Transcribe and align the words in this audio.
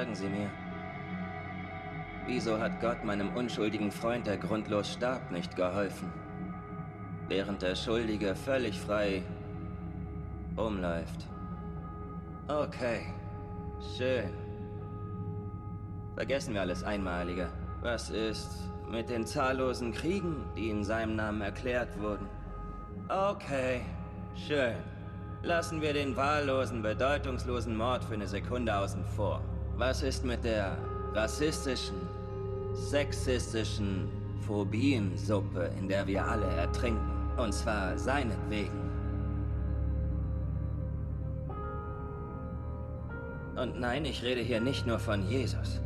Sagen 0.00 0.14
Sie 0.14 0.30
mir. 0.30 0.48
Wieso 2.24 2.58
hat 2.58 2.80
Gott 2.80 3.04
meinem 3.04 3.36
unschuldigen 3.36 3.92
Freund, 3.92 4.26
der 4.26 4.38
grundlos 4.38 4.94
starb, 4.94 5.30
nicht 5.30 5.54
geholfen? 5.56 6.10
Während 7.28 7.60
der 7.60 7.74
Schuldige 7.74 8.34
völlig 8.34 8.80
frei 8.80 9.22
rumläuft. 10.56 11.28
Okay, 12.48 13.12
schön. 13.98 14.30
Vergessen 16.14 16.54
wir 16.54 16.62
alles 16.62 16.82
Einmalige. 16.82 17.50
Was 17.82 18.08
ist 18.08 18.70
mit 18.90 19.10
den 19.10 19.26
zahllosen 19.26 19.92
Kriegen, 19.92 20.46
die 20.56 20.70
in 20.70 20.82
seinem 20.82 21.14
Namen 21.14 21.42
erklärt 21.42 22.00
wurden? 22.00 22.26
Okay, 23.10 23.82
schön. 24.34 24.76
Lassen 25.42 25.82
wir 25.82 25.92
den 25.92 26.16
wahllosen, 26.16 26.80
bedeutungslosen 26.80 27.76
Mord 27.76 28.02
für 28.02 28.14
eine 28.14 28.28
Sekunde 28.28 28.74
außen 28.74 29.04
vor. 29.04 29.42
Was 29.80 30.02
ist 30.02 30.26
mit 30.26 30.44
der 30.44 30.76
rassistischen, 31.14 31.96
sexistischen 32.74 34.10
Phobiensuppe, 34.46 35.70
in 35.78 35.88
der 35.88 36.06
wir 36.06 36.22
alle 36.22 36.44
ertrinken? 36.48 37.10
Und 37.38 37.54
zwar 37.54 37.96
seinetwegen. 37.96 38.78
Und 43.56 43.80
nein, 43.80 44.04
ich 44.04 44.22
rede 44.22 44.42
hier 44.42 44.60
nicht 44.60 44.86
nur 44.86 44.98
von 44.98 45.26
Jesus. 45.26 45.80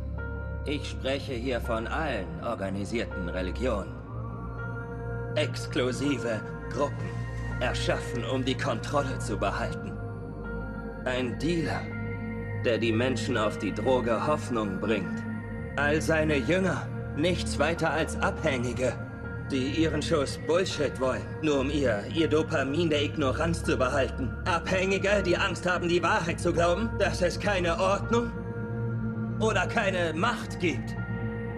Ich 0.65 0.89
spreche 0.89 1.31
hier 1.31 1.61
von 1.61 1.87
allen 1.87 2.27
organisierten 2.43 3.29
Religionen. 3.29 3.93
Exklusive 5.35 6.41
Gruppen, 6.69 7.09
erschaffen, 7.61 8.25
um 8.25 8.43
die 8.43 8.57
Kontrolle 8.57 9.17
zu 9.19 9.37
behalten. 9.37 9.93
Ein 11.05 11.39
Dealer, 11.39 11.94
der 12.65 12.77
die 12.77 12.91
Menschen 12.91 13.37
auf 13.37 13.57
die 13.57 13.73
Droge 13.73 14.25
Hoffnung 14.27 14.79
bringt. 14.79 15.23
All 15.77 16.01
seine 16.01 16.37
Jünger, 16.37 16.87
nichts 17.15 17.59
weiter 17.59 17.91
als 17.91 18.19
Abhängige, 18.21 18.93
die 19.51 19.67
ihren 19.81 20.01
Schuss 20.01 20.39
Bullshit 20.47 20.99
wollen, 20.99 21.21
nur 21.41 21.59
um 21.59 21.69
ihr, 21.69 22.03
ihr 22.13 22.27
Dopamin 22.27 22.89
der 22.89 23.03
Ignoranz 23.03 23.63
zu 23.63 23.77
behalten. 23.77 24.33
Abhängige, 24.45 25.21
die 25.23 25.37
Angst 25.37 25.69
haben, 25.69 25.87
die 25.87 26.01
Wahrheit 26.01 26.39
zu 26.39 26.51
glauben, 26.51 26.89
dass 26.97 27.21
es 27.21 27.39
keine 27.39 27.79
Ordnung 27.79 28.31
oder 29.39 29.67
keine 29.67 30.13
Macht 30.13 30.59
gibt. 30.59 30.95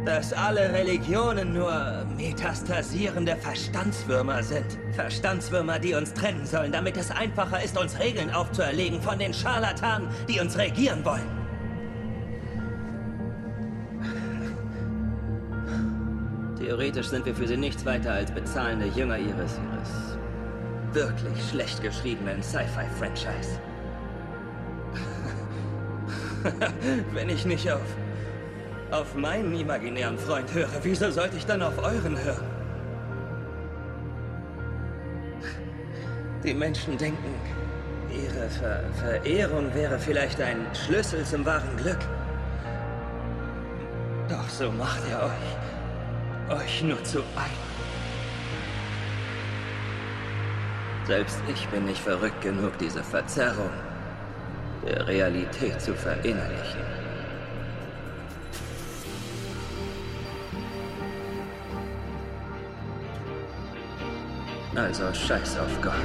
Dass 0.07 0.31
alle 0.31 0.72
Religionen 0.72 1.51
nur 1.51 2.06
metastasierende 2.16 3.35
Verstandswürmer 3.35 4.41
sind. 4.41 4.79
Verstandswürmer, 4.94 5.79
die 5.79 5.95
uns 5.95 6.13
trennen 6.13 6.45
sollen, 6.45 6.72
damit 6.72 6.95
es 6.95 7.12
einfacher 7.12 7.62
ist, 7.62 7.78
uns 7.78 8.00
Regeln 8.00 8.31
aufzuerlegen 8.31 9.01
von 9.01 9.19
den 9.19 9.34
Scharlatanen, 9.34 10.07
die 10.29 10.40
uns 10.40 10.57
regieren 10.57 11.03
wollen. 11.03 11.28
Theoretisch 16.57 17.07
sind 17.07 17.25
wir 17.25 17.35
für 17.35 17.45
sie 17.45 17.57
nichts 17.57 17.85
weiter 17.85 18.13
als 18.13 18.31
bezahlende 18.31 18.88
Jünger 18.88 19.18
ihres, 19.18 19.59
ihres 19.74 20.18
wirklich 20.94 21.50
schlecht 21.50 21.84
geschriebenen 21.84 22.41
Sci-Fi-Franchise. 22.41 23.59
Wenn 27.13 27.28
ich 27.28 27.45
nicht 27.45 27.69
auf 27.69 27.81
auf 28.91 29.15
meinen 29.15 29.53
imaginären 29.59 30.17
Freund 30.17 30.53
höre, 30.53 30.69
wieso 30.83 31.11
sollte 31.11 31.37
ich 31.37 31.45
dann 31.45 31.61
auf 31.61 31.77
euren 31.77 32.17
hören? 32.23 32.45
Die 36.43 36.53
Menschen 36.53 36.97
denken, 36.97 37.35
ihre 38.09 38.49
Ver 38.49 38.83
Verehrung 38.93 39.73
wäre 39.73 39.99
vielleicht 39.99 40.39
ein 40.39 40.65
Schlüssel 40.73 41.25
zum 41.25 41.45
wahren 41.45 41.75
Glück. 41.77 41.99
Doch 44.29 44.47
so 44.49 44.71
macht 44.71 45.01
er 45.09 45.23
euch, 45.23 46.61
euch 46.61 46.83
nur 46.83 47.03
zu 47.03 47.19
ein. 47.19 47.67
Selbst 51.05 51.39
ich 51.47 51.67
bin 51.69 51.85
nicht 51.85 52.01
verrückt 52.01 52.41
genug, 52.41 52.77
diese 52.77 53.03
Verzerrung 53.03 53.71
der 54.85 55.07
Realität 55.07 55.81
zu 55.81 55.93
verinnerlichen. 55.93 56.96
Also 64.77 65.11
scheiß 65.11 65.57
auf 65.57 65.81
Gott. 65.81 65.95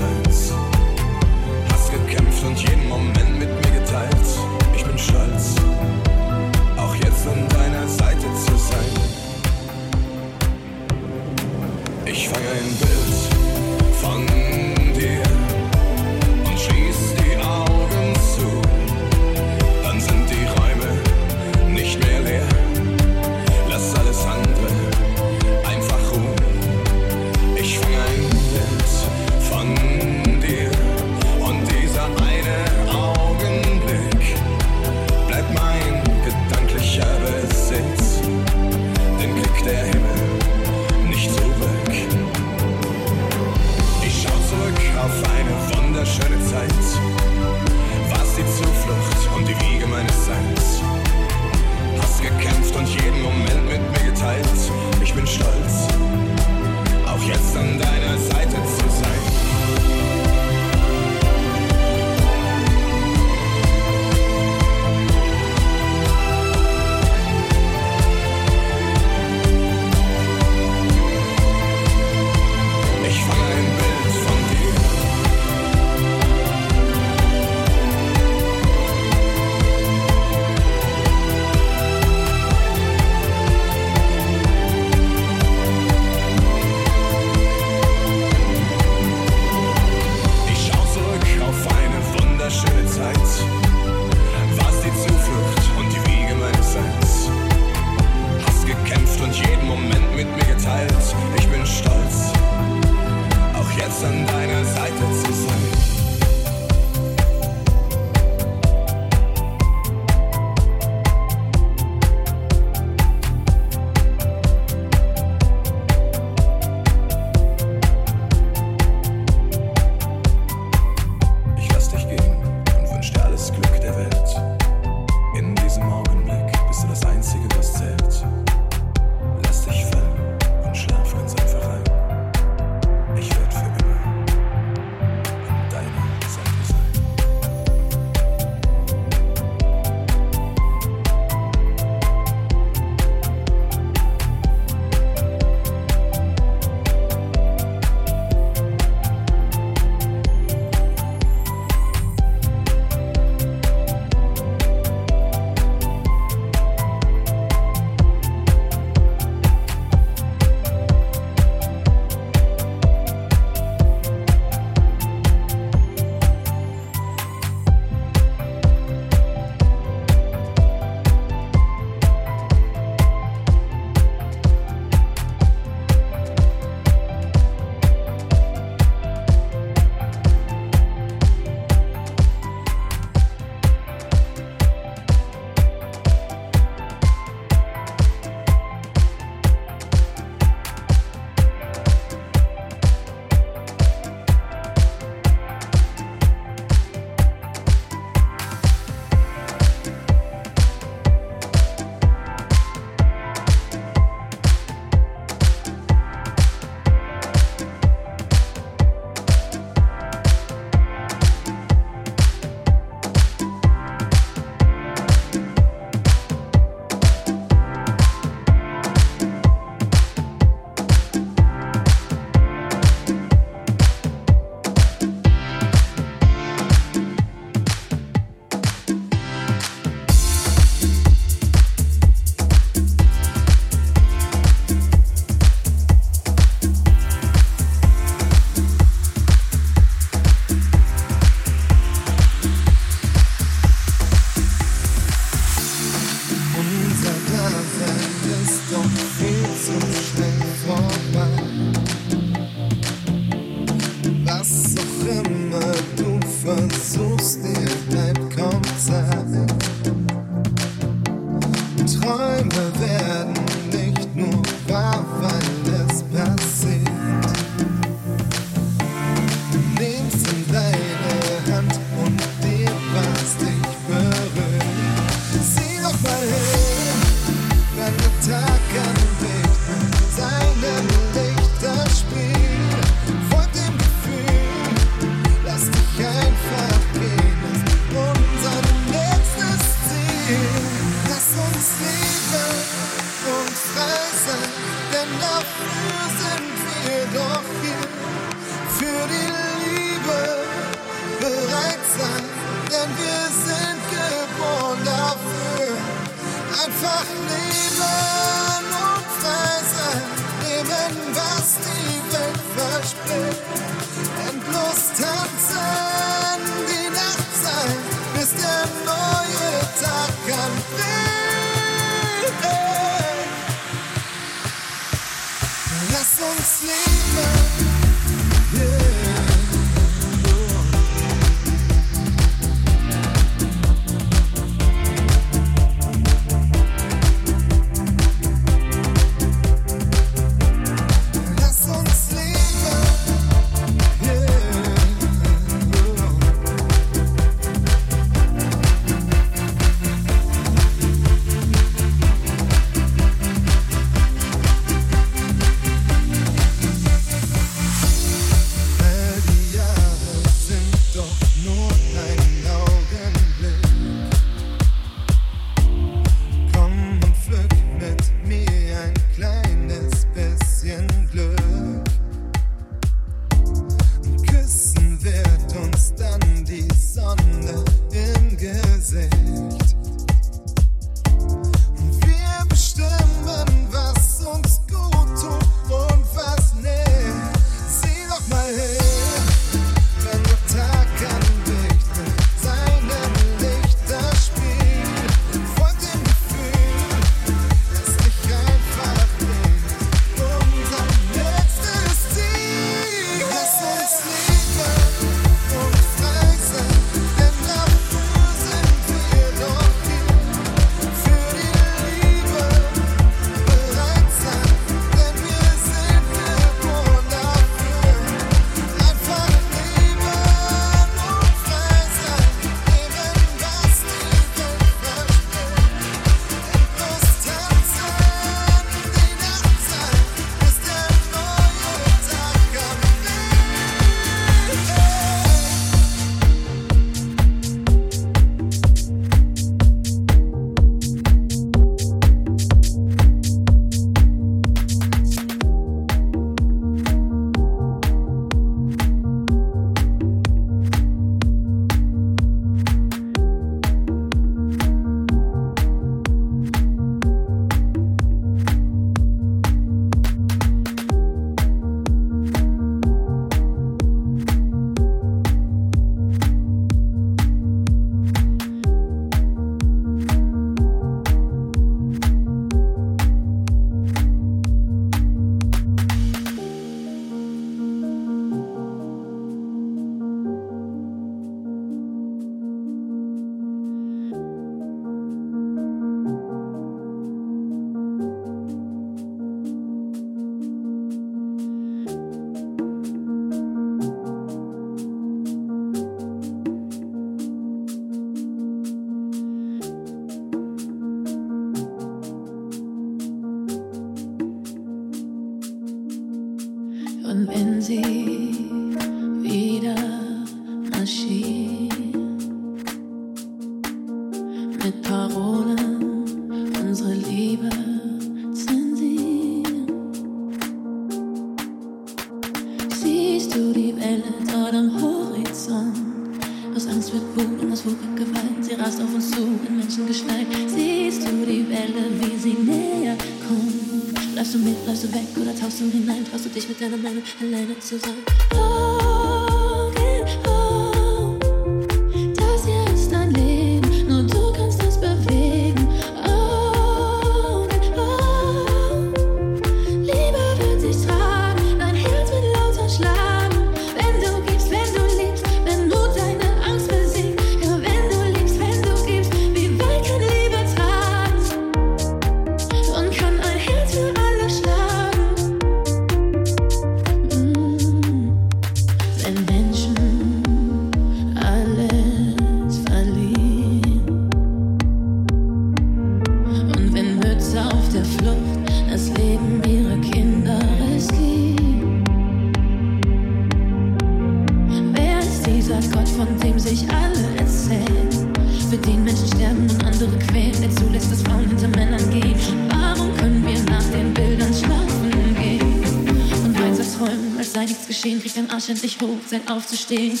Zeit 599.12 599.30
aufzustehen. 599.30 600.00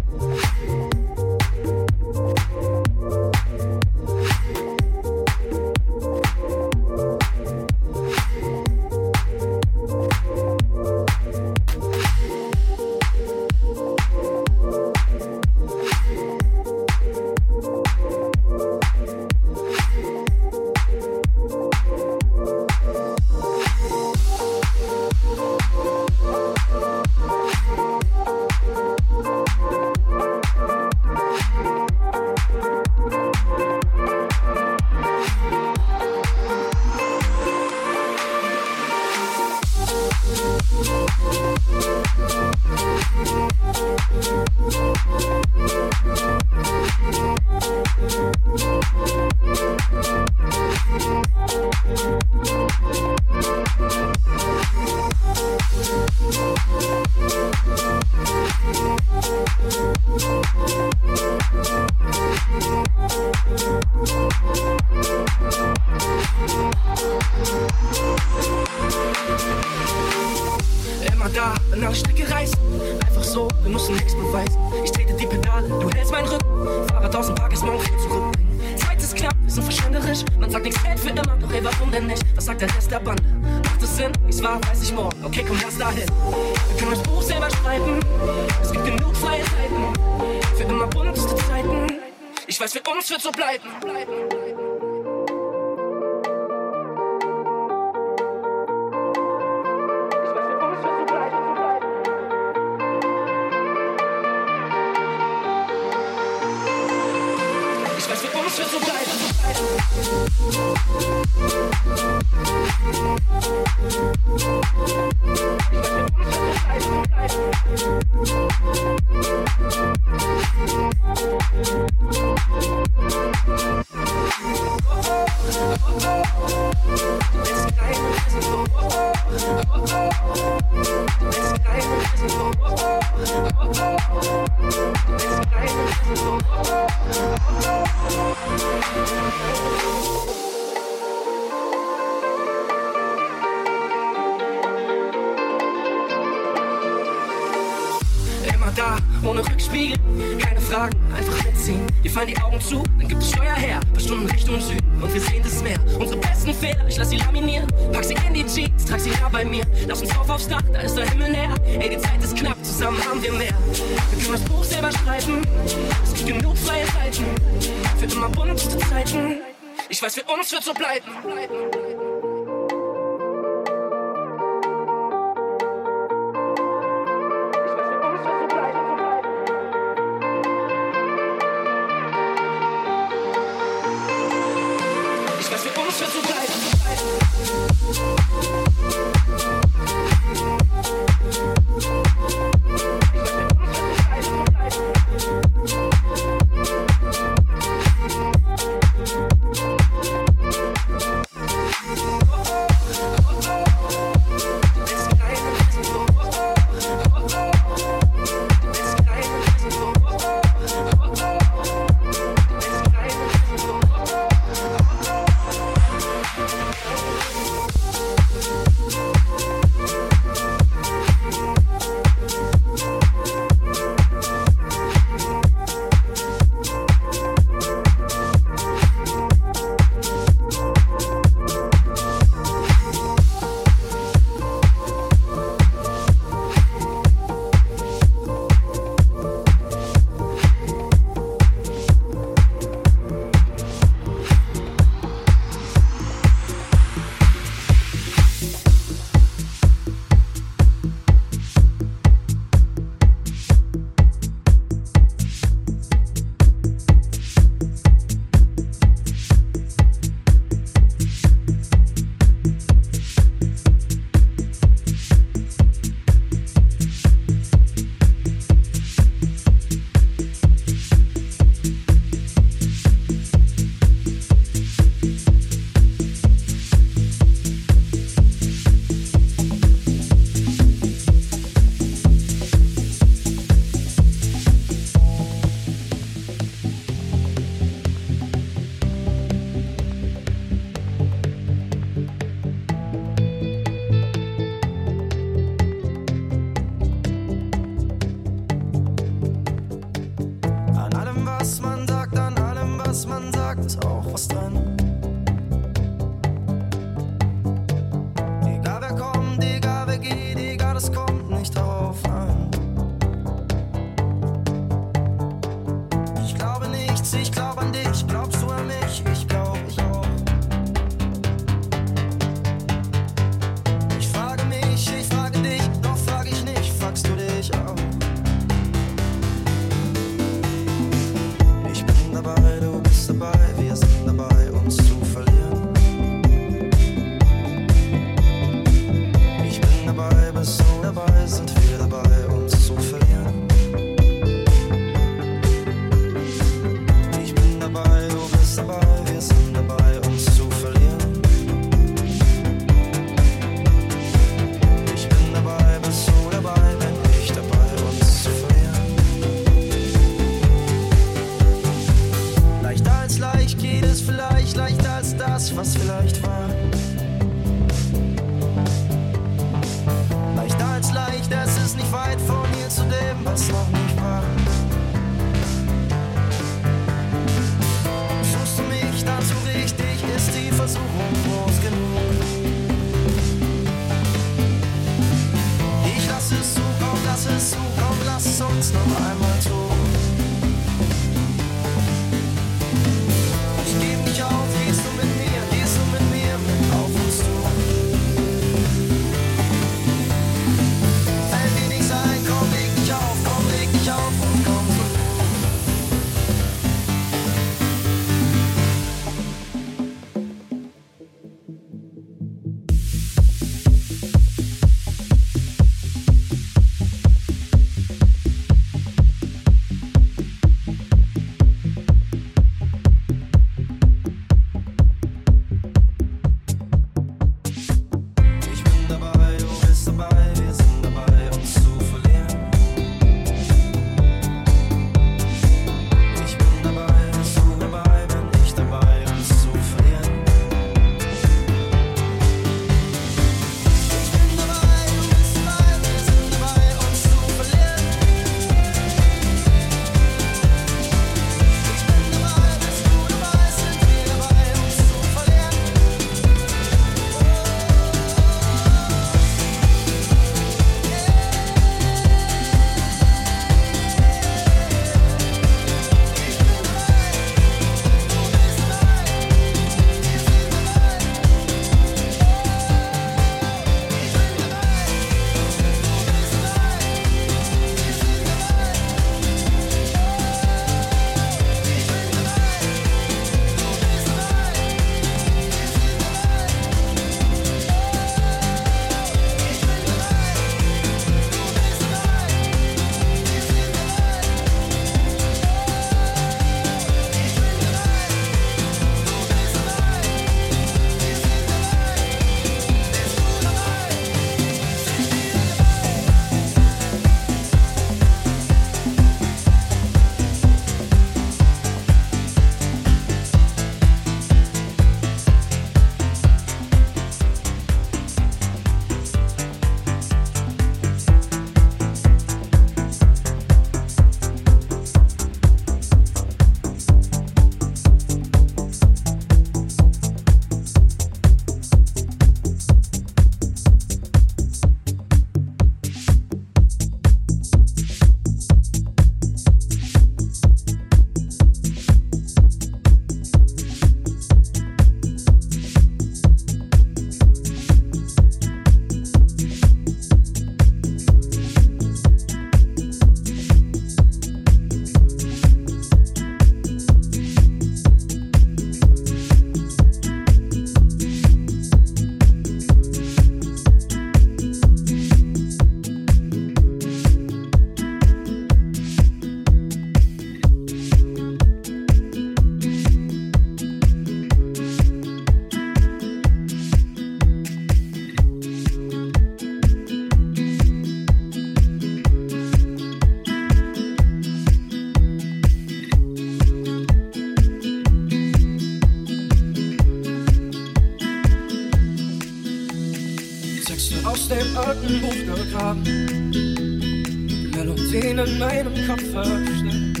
Melodien 597.96 598.18
in 598.18 598.38
meinem 598.38 598.74
Kopf 598.86 599.04
versteckt. 599.10 600.00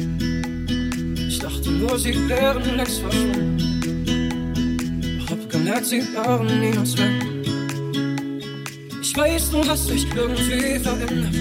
Ich 1.28 1.38
dachte 1.38 1.70
nur, 1.70 1.98
sie 1.98 2.28
wären 2.28 2.76
längst 2.76 3.00
verschwunden. 3.00 3.56
Hab 5.28 5.50
gemerkt, 5.50 5.86
sie 5.86 6.02
waren 6.14 6.46
niemals 6.60 6.96
weg. 6.98 7.10
Ich 9.00 9.16
weiß, 9.16 9.50
du 9.50 9.66
hast 9.66 9.88
dich 9.90 10.06
irgendwie 10.14 10.78
verändert. 10.78 11.34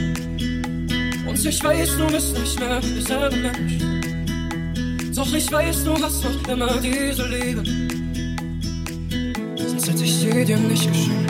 Und 1.28 1.46
ich 1.46 1.64
weiß, 1.64 1.98
du 1.98 2.08
bist 2.08 2.40
nicht 2.40 2.60
mehr 2.60 2.80
derselbe 2.80 3.36
Mensch. 3.36 3.74
Doch 5.16 5.34
ich 5.34 5.52
weiß, 5.52 5.84
du 5.84 5.94
hast 6.02 6.24
noch 6.24 6.48
immer 6.48 6.78
diese 6.82 7.28
Liebe. 7.28 7.64
Sonst 9.58 9.90
hätte 9.90 10.04
ich 10.04 10.14
sie 10.14 10.46
dir 10.46 10.58
nicht 10.58 10.88
geschenkt. 10.88 11.25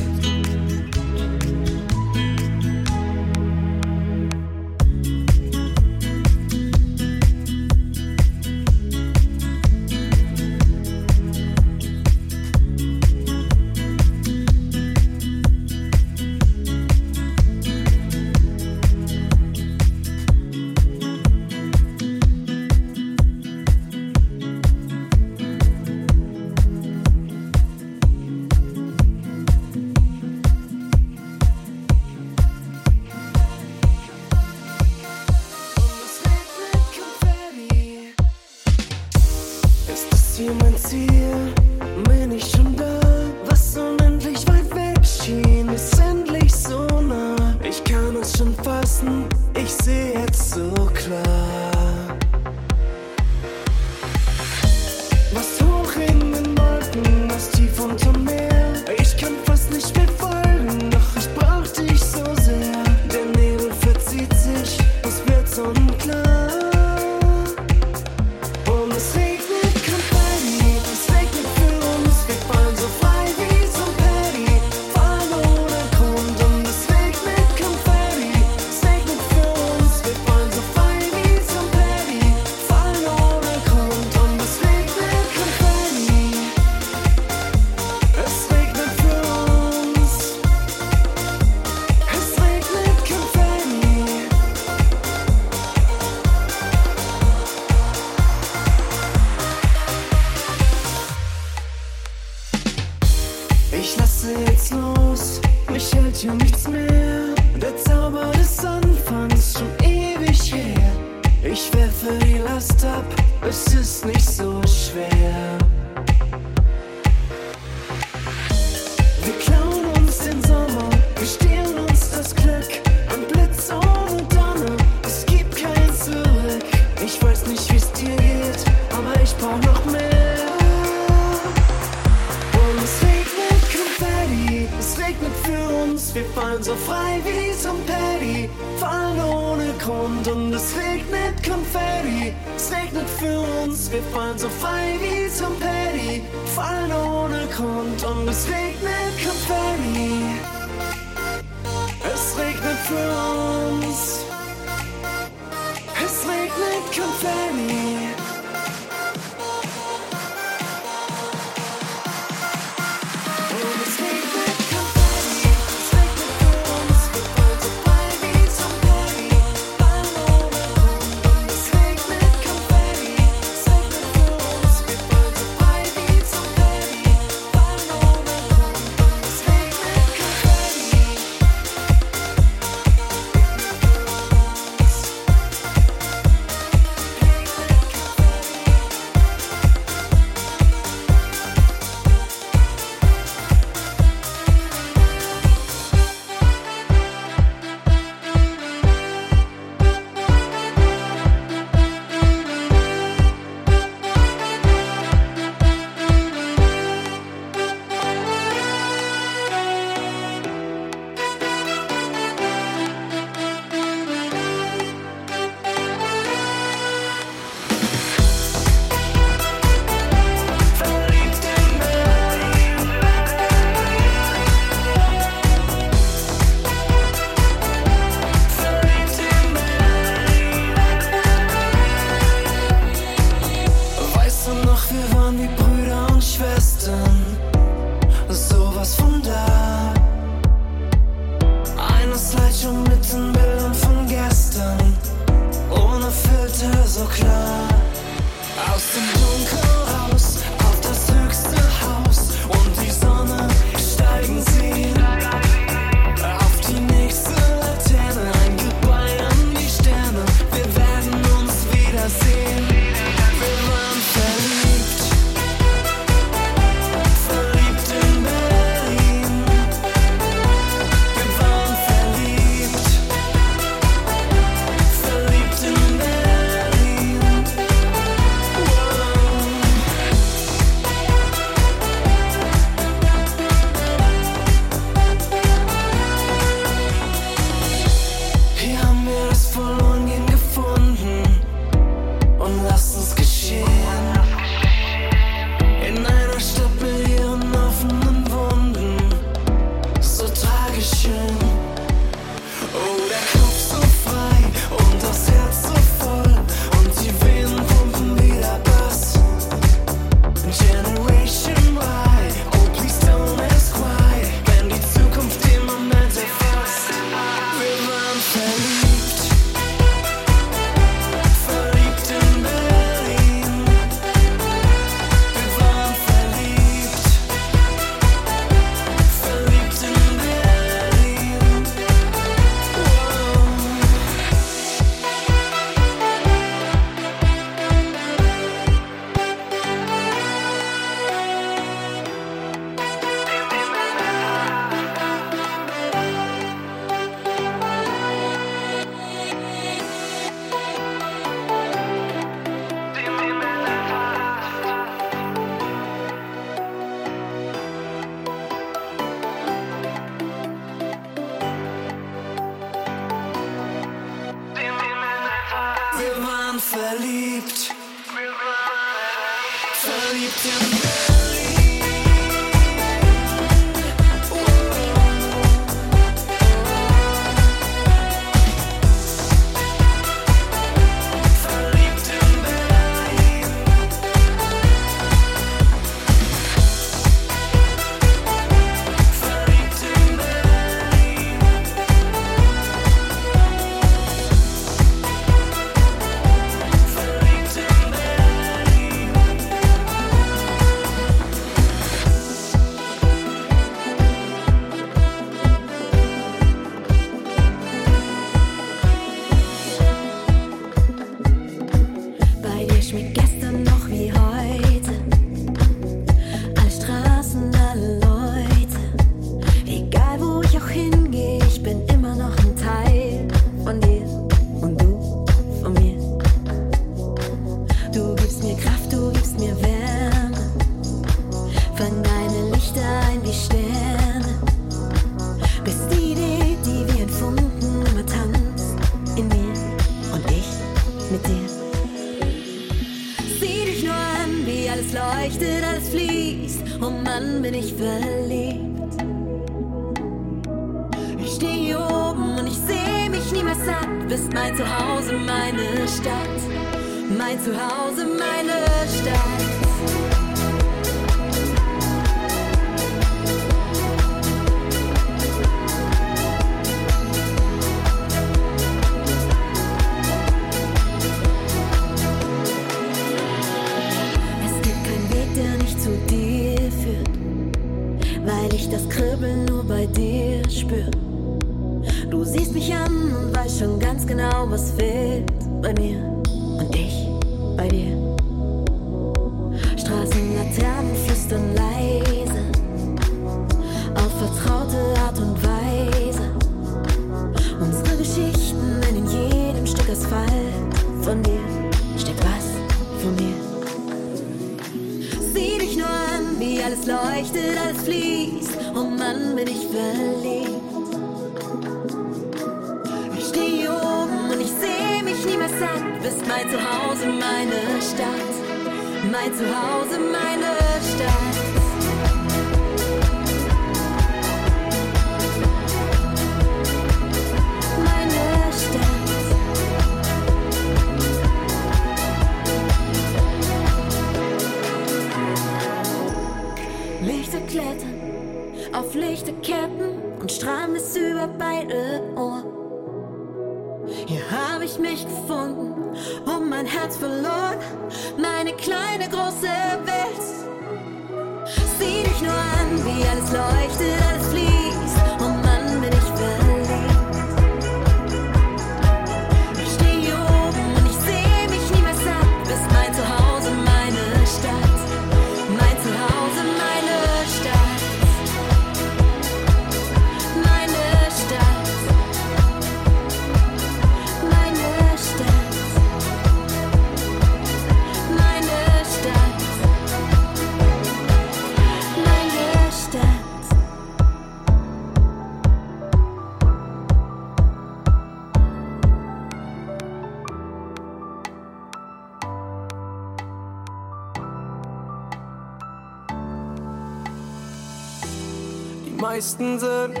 Meisten 599.20 599.58
sind 599.58 600.00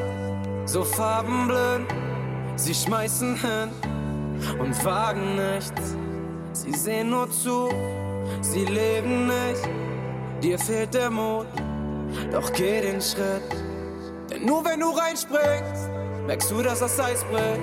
so 0.64 0.82
farbenblind, 0.82 1.86
sie 2.56 2.74
schmeißen 2.74 3.36
hin 3.36 3.68
und 4.58 4.82
wagen 4.82 5.36
nichts. 5.36 5.94
Sie 6.54 6.72
sehen 6.72 7.10
nur 7.10 7.30
zu, 7.30 7.68
sie 8.40 8.64
leben 8.64 9.26
nicht. 9.26 9.68
Dir 10.42 10.58
fehlt 10.58 10.94
der 10.94 11.10
Mut, 11.10 11.46
doch 12.32 12.50
geh 12.54 12.80
den 12.80 13.02
Schritt. 13.02 13.42
Denn 14.30 14.46
nur 14.46 14.64
wenn 14.64 14.80
du 14.80 14.88
reinspringst, 14.88 15.90
merkst 16.26 16.50
du, 16.50 16.62
dass 16.62 16.78
das 16.78 16.98
Eis 16.98 17.22
bricht. 17.24 17.60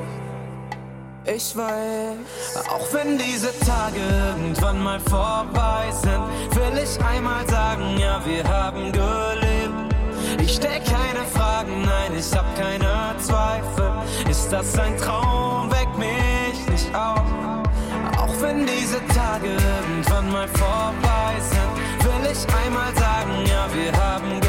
Ich 1.25 1.57
weiß, 1.57 2.67
auch 2.69 2.93
wenn 2.93 3.17
diese 3.17 3.51
Tage 3.65 3.99
irgendwann 4.29 4.83
mal 4.83 4.99
vorbei 4.99 5.91
sind, 5.91 6.21
will 6.55 6.83
ich 6.83 7.03
einmal 7.03 7.45
sagen, 7.49 7.97
ja, 7.97 8.21
wir 8.25 8.43
haben 8.47 8.66
ich 12.17 12.33
hab 12.35 12.45
keine 12.55 13.15
Zweifel. 13.19 13.91
Ist 14.29 14.51
das 14.51 14.77
ein 14.79 14.97
Traum? 14.97 15.71
Weck 15.71 15.89
mich 15.97 16.67
nicht 16.69 16.95
auf. 16.95 17.21
Auch 18.17 18.41
wenn 18.41 18.65
diese 18.65 19.05
Tage 19.07 19.49
irgendwann 19.49 20.31
mal 20.31 20.47
vorbei 20.47 21.33
sind, 21.39 22.05
will 22.05 22.31
ich 22.31 22.45
einmal 22.65 22.93
sagen, 22.95 23.45
ja, 23.45 23.67
wir 23.73 23.91
haben 23.93 24.46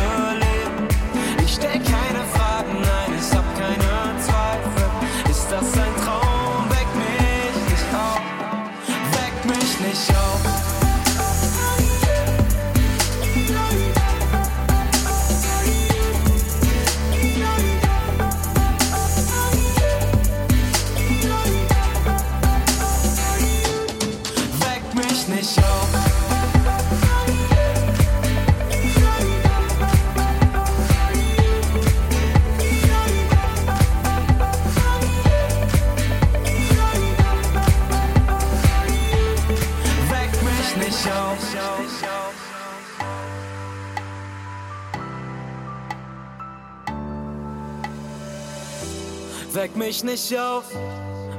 mich 49.89 50.05
nicht 50.05 50.39
auf, 50.39 50.65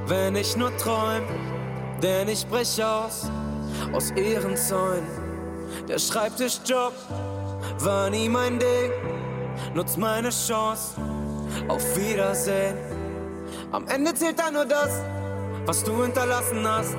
wenn 0.07 0.35
ich 0.35 0.57
nur 0.57 0.75
träum, 0.77 1.21
denn 2.01 2.27
ich 2.27 2.47
brech 2.47 2.83
aus, 2.83 3.29
aus 3.93 4.09
ihren 4.15 4.57
Zäunen. 4.57 5.07
Der 5.87 5.99
Schreibtischjob 5.99 6.93
war 7.77 8.09
nie 8.09 8.27
mein 8.27 8.57
Ding, 8.57 8.91
nutz 9.75 9.97
meine 9.97 10.31
Chance, 10.31 10.95
auf 11.67 11.83
Wiedersehen. 11.95 12.75
Am 13.71 13.87
Ende 13.87 14.15
zählt 14.15 14.39
dann 14.39 14.55
nur 14.55 14.65
das, 14.65 14.99
was 15.67 15.83
du 15.83 16.01
hinterlassen 16.01 16.67
hast. 16.67 16.97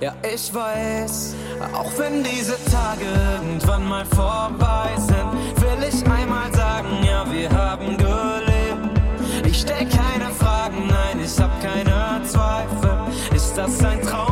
Ja, 0.00 0.14
ich 0.22 0.52
weiß, 0.52 1.34
auch 1.72 1.92
wenn 1.96 2.22
diese 2.22 2.62
Tage 2.66 3.06
irgendwann 3.36 3.88
mal 3.88 4.04
vorbei 4.04 4.90
sind, 4.98 5.32
will 5.62 5.88
ich 5.88 6.06
einmal 6.06 6.52
sagen, 6.52 7.02
ja, 7.06 7.24
wir 7.32 7.50
haben 7.50 7.96
gelebt. 7.96 8.31
Ich 9.52 9.60
stell 9.60 9.86
keine 9.86 10.30
Fragen, 10.32 10.86
nein, 10.88 11.20
ich 11.22 11.38
hab 11.38 11.60
keine 11.60 12.24
Zweifel. 12.24 13.36
Ist 13.36 13.52
das 13.54 13.84
ein 13.84 14.00
Traum? 14.00 14.31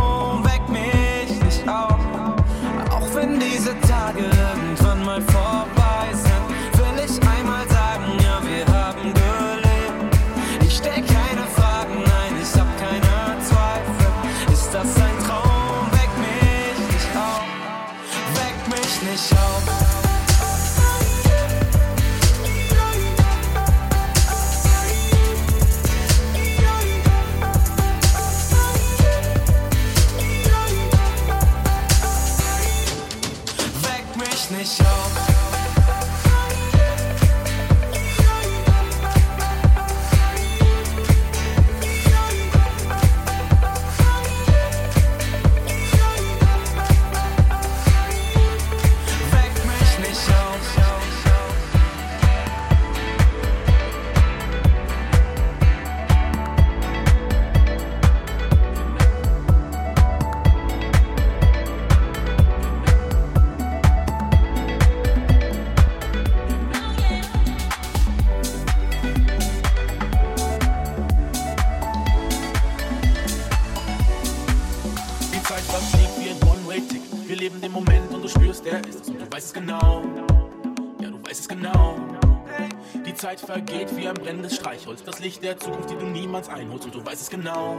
Streichholz, 84.61 85.03
das 85.05 85.21
Licht 85.21 85.43
der 85.43 85.59
Zukunft, 85.59 85.91
die 85.91 85.97
du 85.97 86.05
niemals 86.05 86.49
einholst 86.49 86.85
und 86.85 86.95
du 86.95 87.05
weißt 87.05 87.23
es 87.23 87.31
genau. 87.31 87.77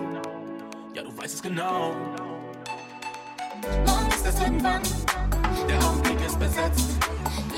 Ja, 0.93 1.03
du 1.03 1.15
weißt 1.15 1.35
es 1.35 1.41
genau. 1.41 1.93
Morgen 3.85 4.07
ist 4.09 4.25
es 4.25 4.39
irgendwann, 4.39 4.81
der 5.69 5.83
Augenblick 5.83 6.25
ist 6.25 6.39
besetzt. 6.39 6.89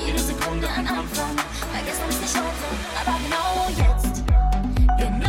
Jede 0.06 0.18
Sekunde 0.18 0.68
ein 0.68 0.86
Anfang, 0.86 1.36
gestern 1.86 2.08
ist 2.10 2.20
nicht 2.20 2.36
heute, 2.36 3.00
aber 3.00 3.18
genau 3.24 3.88
jetzt. 3.88 4.24
Genau 4.98 5.20
jetzt. 5.20 5.23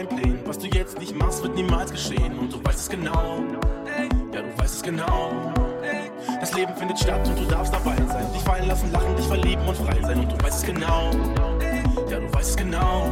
Deinen 0.00 0.08
Plänen. 0.08 0.40
Was 0.46 0.58
du 0.58 0.66
jetzt 0.66 0.98
nicht 0.98 1.14
machst, 1.16 1.42
wird 1.42 1.54
niemals 1.54 1.90
geschehen. 1.90 2.38
Und 2.38 2.52
du 2.52 2.64
weißt 2.64 2.78
es 2.78 2.88
genau. 2.88 3.42
Ja, 4.32 4.42
du 4.42 4.58
weißt 4.58 4.76
es 4.76 4.82
genau. 4.82 5.52
Das 6.40 6.54
Leben 6.54 6.74
findet 6.76 6.98
statt 6.98 7.26
und 7.28 7.38
du 7.38 7.44
darfst 7.44 7.72
dabei 7.72 7.96
sein. 8.08 8.26
Dich 8.32 8.42
fallen 8.42 8.68
lassen, 8.68 8.90
lachen, 8.92 9.16
dich 9.16 9.26
verlieben 9.26 9.66
und 9.66 9.76
frei 9.76 10.00
sein. 10.02 10.20
Und 10.20 10.32
du 10.32 10.44
weißt 10.44 10.58
es 10.58 10.64
genau. 10.64 11.10
Ja, 12.10 12.18
du 12.18 12.32
weißt 12.32 12.50
es 12.50 12.56
genau. 12.56 13.10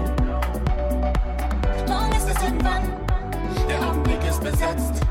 Morgen 1.87 2.13
ist 2.17 2.29
es 2.29 2.43
irgendwann, 2.43 2.83
der 3.69 3.89
Augenblick 3.89 4.29
ist 4.29 4.43
besetzt. 4.43 5.03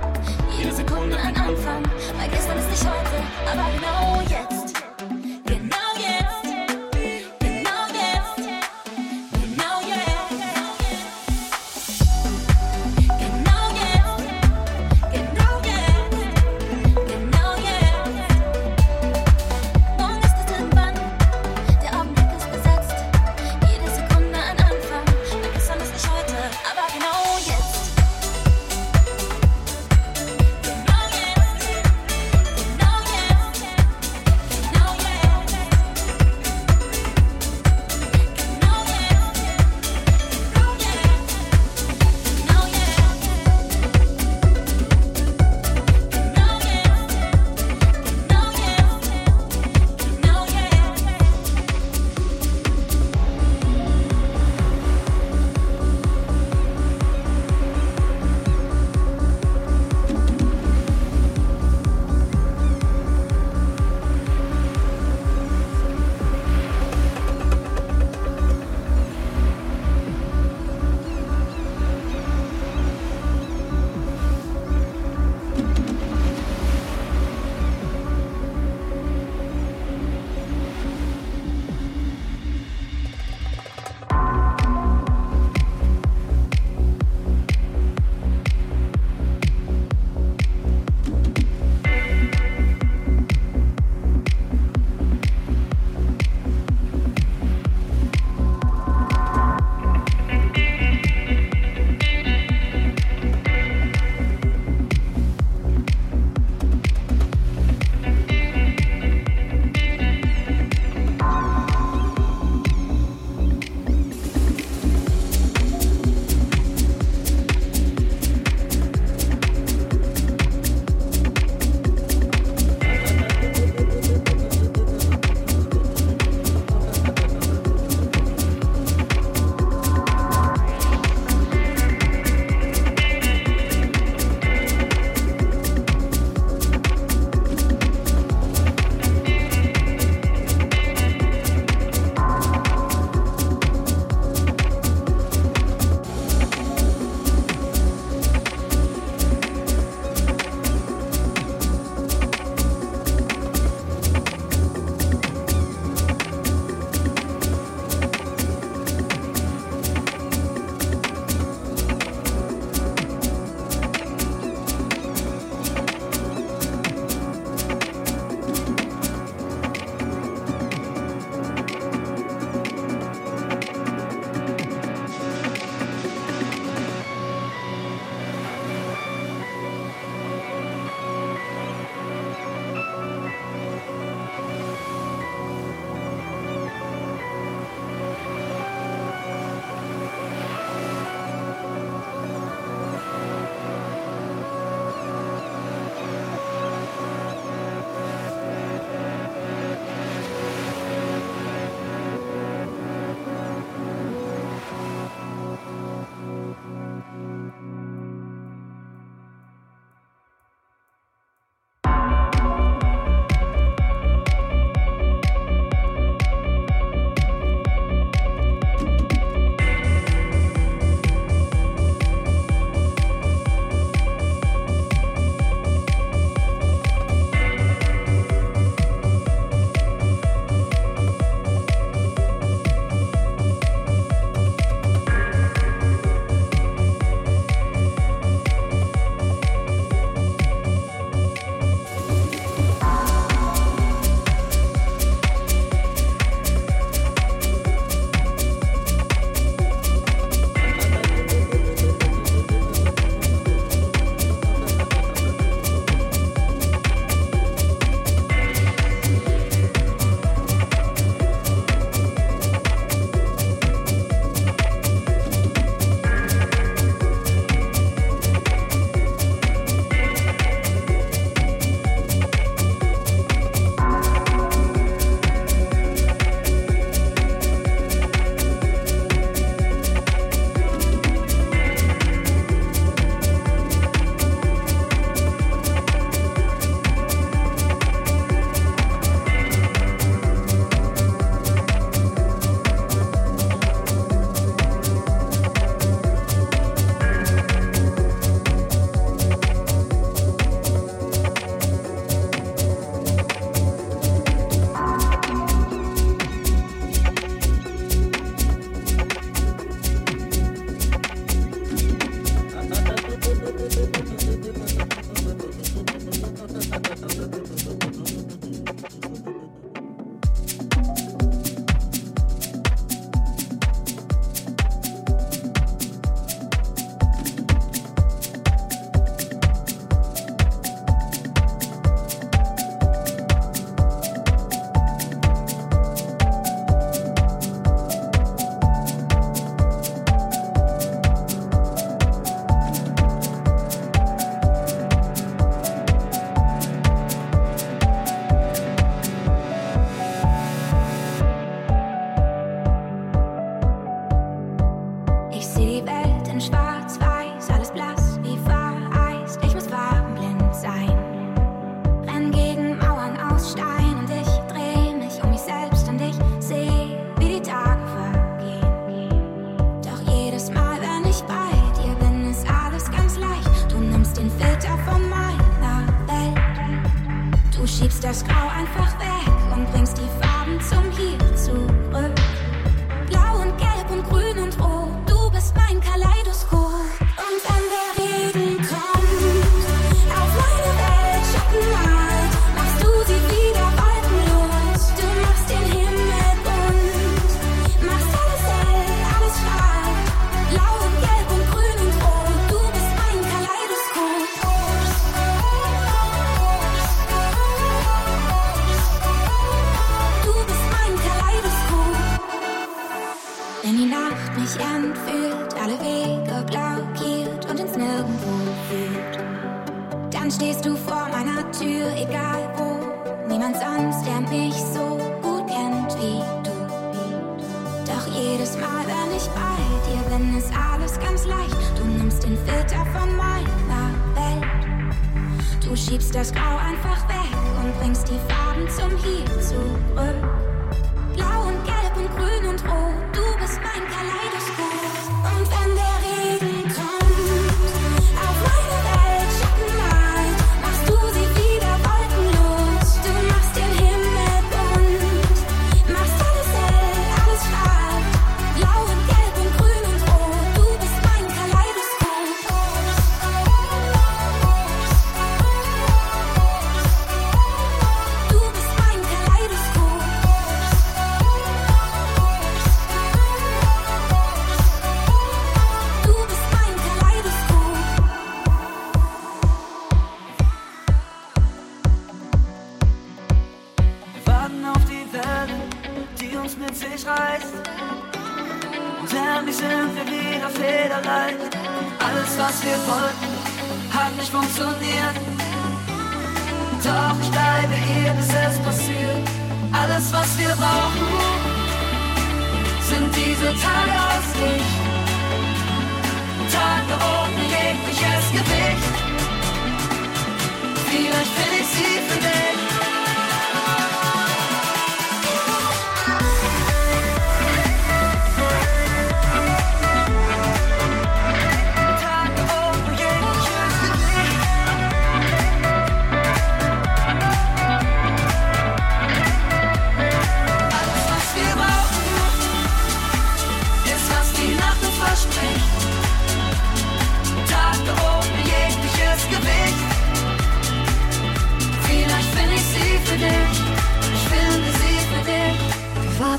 Jede 0.58 0.74
Sekunde 0.74 1.18
ein 1.18 1.36
Anfang, 1.36 1.84
weil 2.18 2.30
gestern 2.32 2.58
ist 2.58 2.70
nicht 2.70 2.86
heute, 2.86 3.52
aber 3.52 3.66
genau 3.76 4.22
jetzt. 4.22 4.57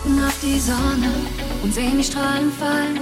Schatten 0.08 0.24
auf 0.24 0.40
die 0.42 0.58
Sonne 0.58 1.12
und 1.62 1.74
sehen 1.74 1.98
die 1.98 2.04
Strahlen 2.04 2.50
fallen. 2.52 3.00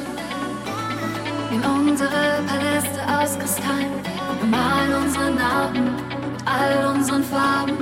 In 1.52 1.62
unsere 1.62 2.42
Paläste 2.46 3.00
aus 3.06 3.38
Kristall 3.38 3.86
wir 4.40 4.48
malen 4.48 5.04
unsere 5.04 5.30
Narben 5.30 5.84
mit 5.84 6.42
all 6.46 6.94
unseren 6.94 7.22
Farben. 7.22 7.76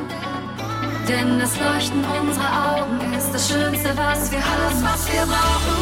Denn 1.08 1.38
das 1.38 1.58
Leuchten 1.58 2.04
unserer 2.04 2.76
Augen 2.76 3.14
ist 3.14 3.32
das 3.32 3.48
Schönste, 3.48 3.90
was 3.96 4.30
wir 4.30 4.44
haben. 4.44 4.62
Alles, 4.62 4.82
was 4.82 5.12
wir 5.12 5.22
brauchen, 5.22 5.76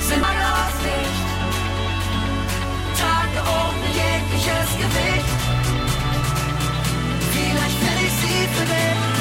sind 0.00 0.20
blaues 0.20 0.78
Licht. 0.84 1.22
Tage 3.00 3.40
ohne 3.48 3.88
jegliches 4.02 4.70
Gewicht. 4.76 5.32
Vielleicht 7.32 7.78
finde 7.78 8.02
ich 8.04 8.12
sie 8.12 8.48
für 8.58 8.66
dich. 8.66 9.11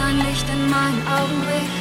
ein 0.00 0.18
Licht 0.18 0.48
in 0.48 0.70
meinen 0.70 1.06
Augen. 1.06 1.79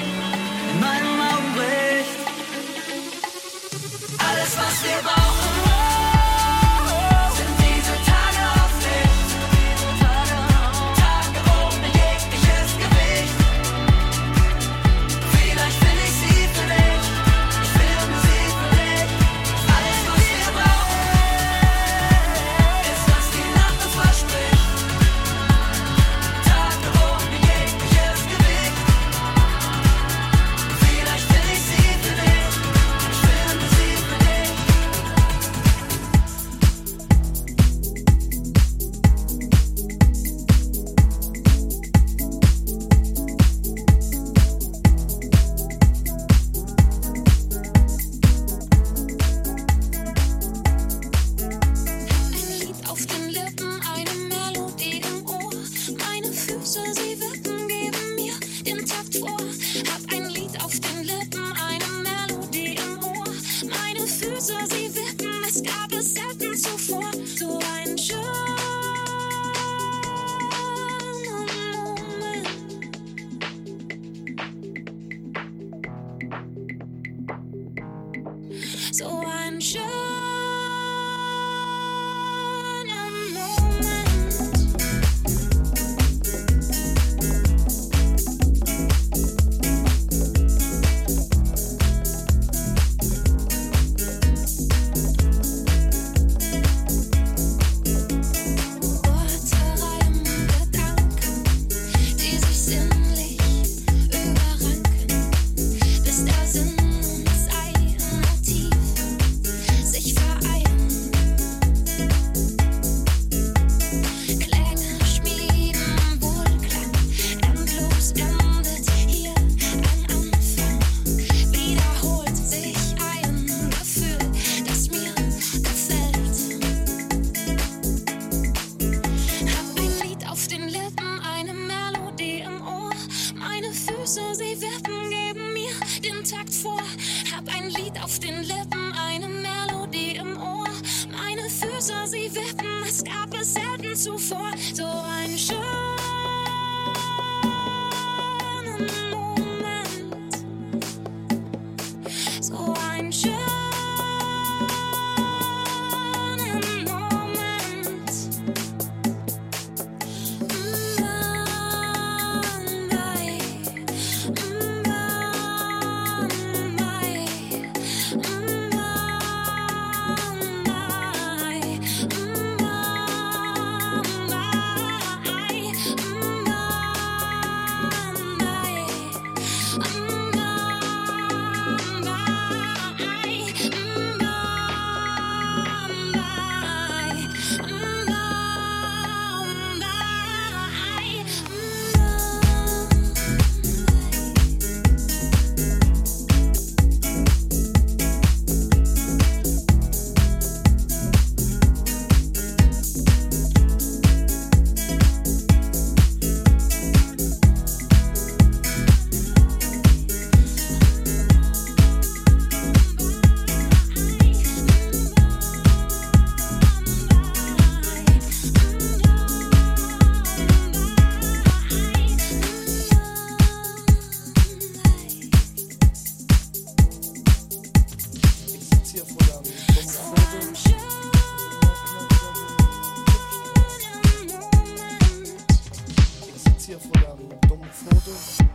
Foto. 238.09 238.49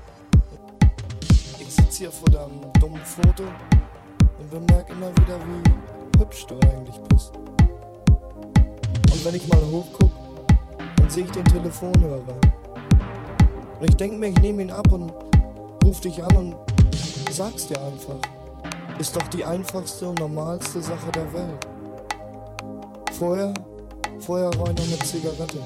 Ich 1.59 1.69
sitz 1.69 1.97
hier 1.97 2.11
vor 2.11 2.29
deinem 2.29 2.61
dummen 2.81 3.01
Foto 3.05 3.45
und 4.39 4.51
bemerk 4.51 4.89
immer 4.91 5.11
wieder, 5.11 5.39
wie 5.41 6.21
hübsch 6.21 6.47
du 6.47 6.55
eigentlich 6.61 7.01
bist. 7.09 7.33
Und 7.37 9.25
wenn 9.25 9.35
ich 9.35 9.47
mal 9.49 9.61
hochguck, 9.71 10.11
dann 10.97 11.11
sehe 11.11 11.25
ich 11.25 11.31
den 11.31 11.45
Telefonhörer. 11.45 12.41
Und 13.81 13.89
ich 13.89 13.97
denk 13.97 14.19
mir, 14.19 14.29
ich 14.29 14.41
nehme 14.41 14.63
ihn 14.63 14.71
ab 14.71 14.91
und 14.93 15.13
ruf 15.85 16.01
dich 16.01 16.23
an 16.23 16.37
und 16.37 16.57
sag's 17.31 17.67
dir 17.67 17.81
einfach. 17.81 18.17
Ist 18.99 19.17
doch 19.17 19.27
die 19.29 19.45
einfachste 19.45 20.09
und 20.09 20.19
normalste 20.19 20.81
Sache 20.81 21.11
der 21.15 21.33
Welt. 21.33 21.67
Vorher, 23.13 23.53
vorher 24.21 24.51
noch 24.57 24.69
eine 24.69 24.99
Zigarette. 25.01 25.59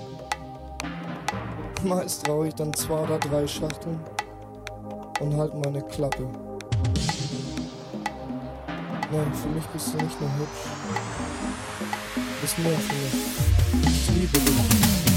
Meist 1.85 2.29
rauche 2.29 2.49
ich 2.49 2.55
dann 2.55 2.75
zwei 2.75 2.99
oder 2.99 3.19
drei 3.19 3.47
Schachteln 3.47 4.01
und 5.21 5.37
halt 5.37 5.55
meine 5.55 5.81
Klappe. 5.83 6.27
Nein, 9.11 9.33
für 9.35 9.49
mich 9.49 9.65
bist 9.67 9.95
du 9.95 10.05
nicht 10.05 10.21
nur 10.21 10.31
hübsch. 10.37 10.67
Du 12.15 12.41
bist 12.41 12.59
mehr 12.59 12.79
für 12.79 12.95
mich. 12.95 13.87
Ich 13.87 14.11
liebe 14.11 14.39
dich. 14.39 15.08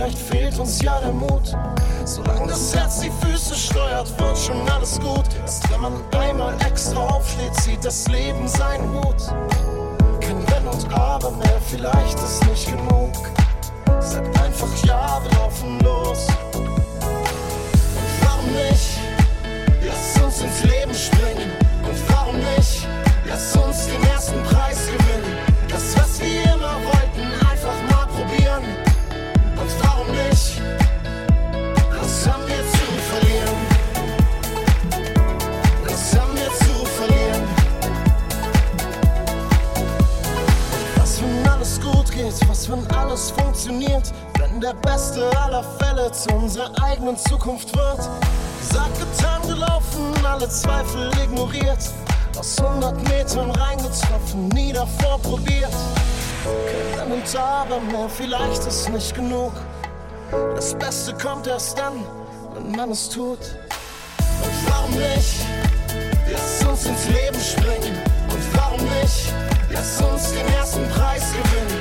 Vielleicht 0.00 0.18
fehlt 0.18 0.58
uns 0.58 0.80
ja 0.80 0.98
der 1.00 1.12
Mut. 1.12 1.54
Solange 2.06 2.48
das 2.48 2.74
Herz 2.74 3.00
die 3.00 3.10
Füße 3.10 3.54
steuert, 3.54 4.08
wird 4.18 4.38
schon 4.38 4.68
alles 4.70 4.98
gut. 4.98 5.26
Erst 5.42 5.70
wenn 5.70 5.80
man 5.80 5.92
einmal 6.16 6.54
extra 6.66 7.06
aufsteht, 7.06 7.54
zieht 7.56 7.84
das 7.84 8.08
Leben 8.08 8.48
seinen 8.48 8.88
Hut. 8.94 9.26
Kein 10.20 10.42
Wenn 10.48 10.68
und 10.68 10.90
Aber 10.94 11.30
mehr, 11.32 11.60
vielleicht 11.68 12.18
ist 12.18 12.46
nicht 12.46 12.66
genug. 12.66 13.12
Sagt 14.00 14.40
einfach 14.40 14.68
ja, 14.84 15.20
wir 15.22 15.38
laufen 15.38 15.79
eigenen 47.10 47.16
Zukunft 47.16 47.76
wird? 47.76 48.08
Gesagt, 48.60 48.98
getan, 48.98 49.42
gelaufen, 49.42 50.14
alle 50.24 50.48
Zweifel 50.48 51.10
ignoriert. 51.24 51.78
Aus 52.38 52.58
100 52.60 52.96
Metern 53.08 53.50
reingetroffen, 53.50 54.48
nie 54.48 54.72
davor 54.72 55.18
probiert. 55.18 55.74
Kein 56.96 57.12
und 57.12 57.36
Aber 57.36 57.80
mehr, 57.80 58.08
vielleicht 58.08 58.64
ist 58.66 58.88
nicht 58.88 59.14
genug. 59.14 59.52
Das 60.30 60.74
Beste 60.74 61.12
kommt 61.14 61.46
erst 61.46 61.78
dann, 61.78 62.04
wenn 62.54 62.70
man 62.72 62.90
es 62.90 63.08
tut. 63.08 63.40
Und 64.42 64.70
warum 64.70 64.92
nicht? 64.92 65.44
Lass 66.32 66.68
uns 66.68 66.86
ins 66.86 67.08
Leben 67.08 67.40
springen. 67.40 67.98
Und 68.28 68.56
warum 68.56 68.80
nicht? 69.00 69.32
Lass 69.70 70.00
uns 70.00 70.32
den 70.32 70.46
ersten 70.54 70.88
Preis 70.90 71.24
gewinnen. 71.32 71.79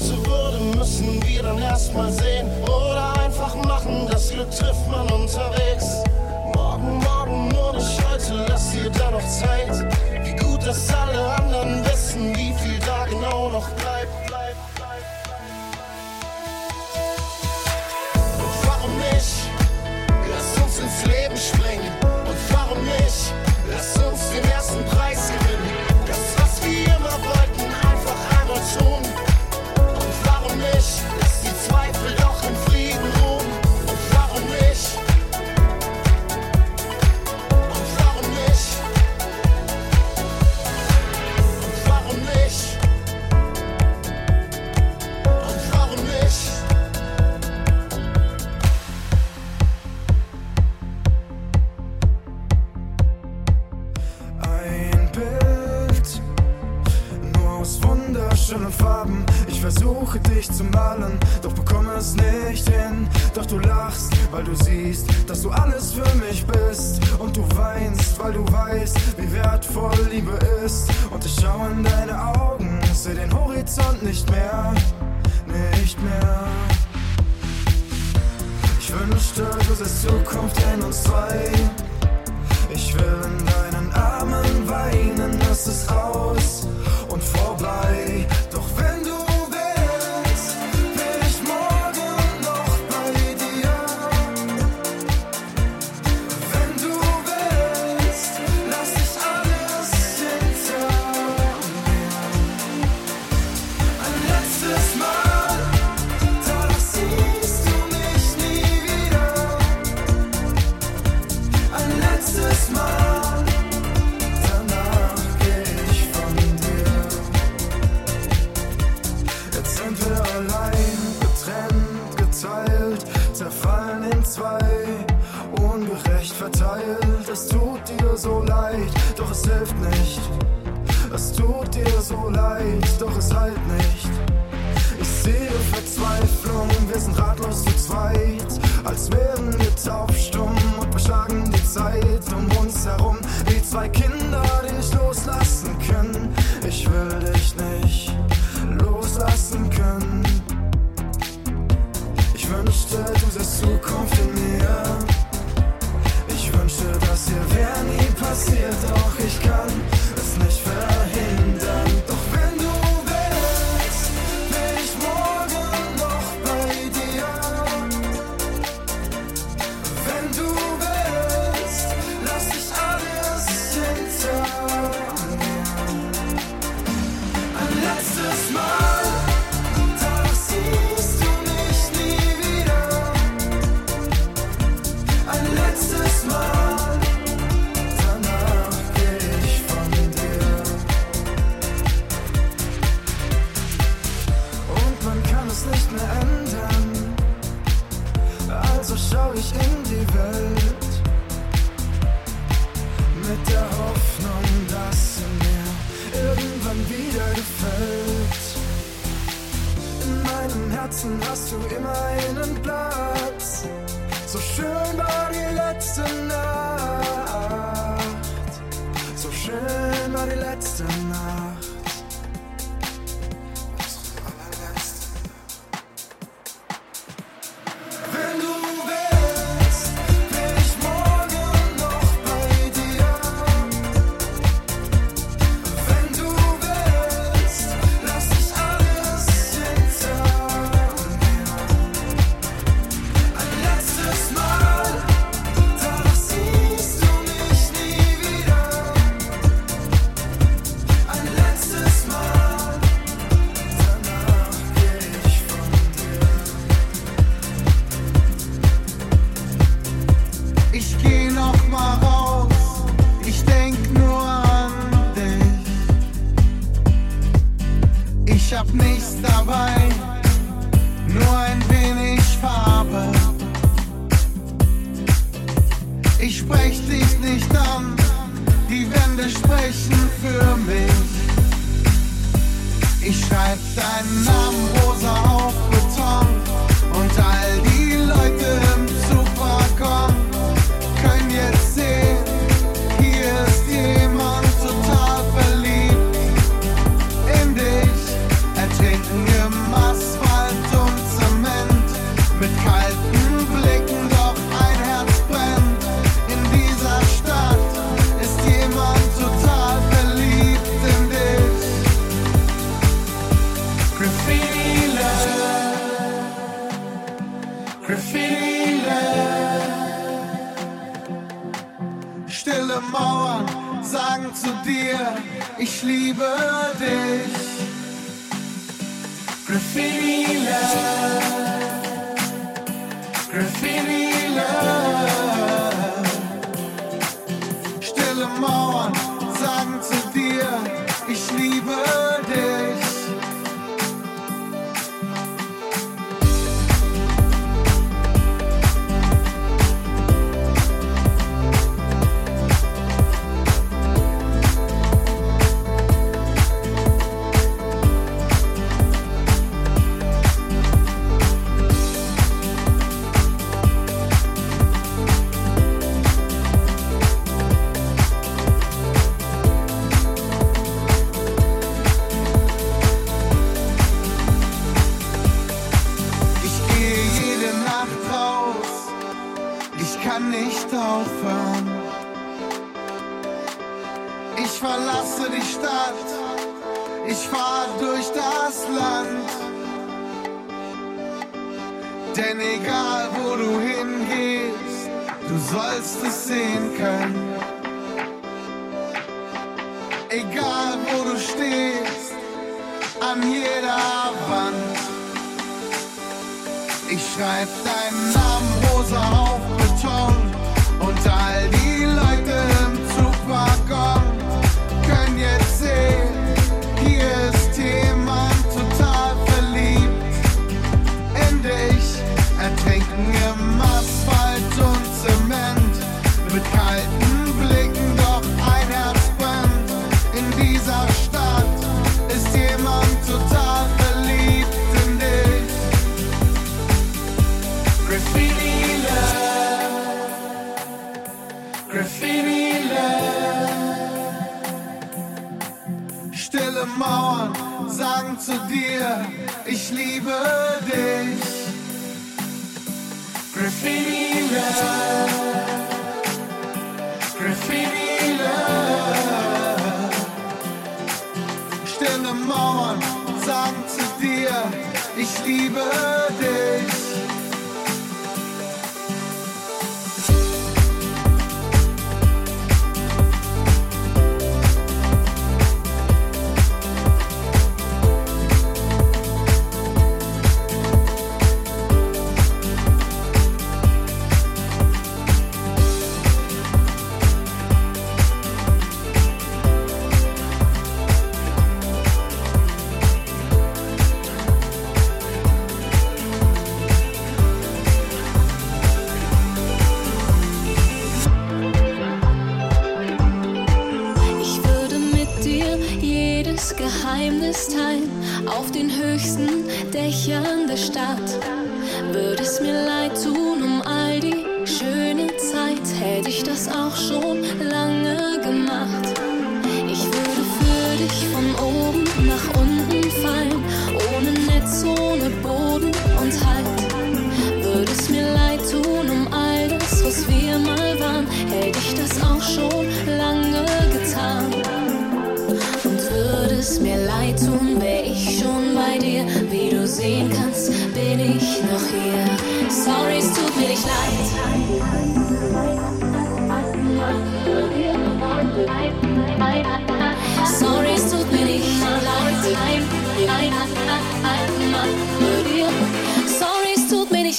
Wollte, 0.00 0.26
würde, 0.28 0.78
müssen 0.78 1.22
wir 1.26 1.42
dann 1.42 1.58
erstmal 1.58 2.12
sehen. 2.12 2.48
Oder 2.62 3.20
einfach 3.20 3.54
machen, 3.64 4.08
das 4.10 4.30
Glück 4.30 4.50
trifft 4.50 4.88
man 4.90 5.08
unterwegs. 5.10 6.02
Morgen, 6.54 6.98
morgen, 6.98 7.48
nur 7.48 7.72
nicht 7.74 8.00
heute, 8.08 8.46
lass 8.48 8.72
dir 8.72 8.90
da 8.90 9.10
noch 9.10 9.26
Zeit. 9.28 9.86
Wie 10.24 10.36
gut, 10.36 10.66
dass 10.66 10.88
alle 10.94 11.07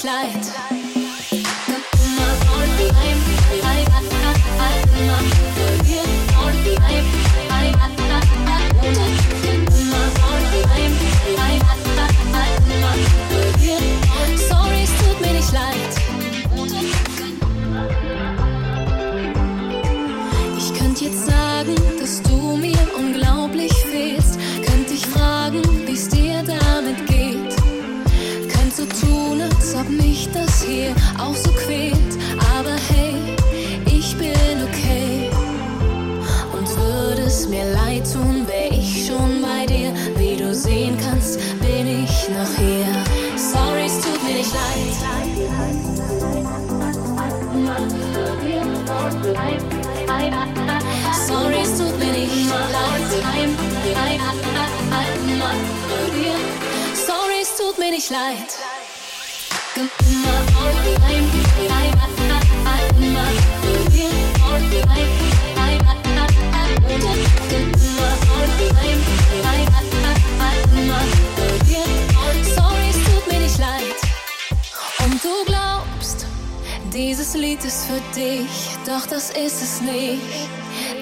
Light. 0.10 0.69
Light. 58.12 58.58
Sorry, 72.56 72.90
es 72.90 72.98
tut 73.06 73.32
mir 73.32 73.40
nicht 73.40 73.60
leid. 73.60 73.96
Und 75.04 75.24
du 75.24 75.46
glaubst, 75.46 76.26
dieses 76.92 77.36
Lied 77.36 77.64
ist 77.64 77.86
für 77.86 78.02
dich, 78.16 78.48
doch 78.88 79.06
das 79.06 79.30
ist 79.30 79.62
es 79.62 79.82
nicht. 79.82 80.22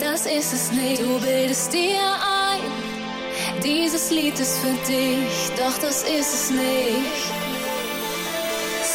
Das 0.02 0.26
ist 0.26 0.52
es 0.54 0.72
nicht. 0.74 1.02
Du 1.02 1.20
bildest 1.22 1.72
dir 1.72 2.00
ein. 2.02 2.37
Dieses 3.68 4.11
Lied 4.11 4.39
ist 4.39 4.60
für 4.60 4.72
dich, 4.88 5.52
doch 5.57 5.77
das 5.81 6.03
ist 6.03 6.34
es 6.34 6.49
nicht. 6.52 7.34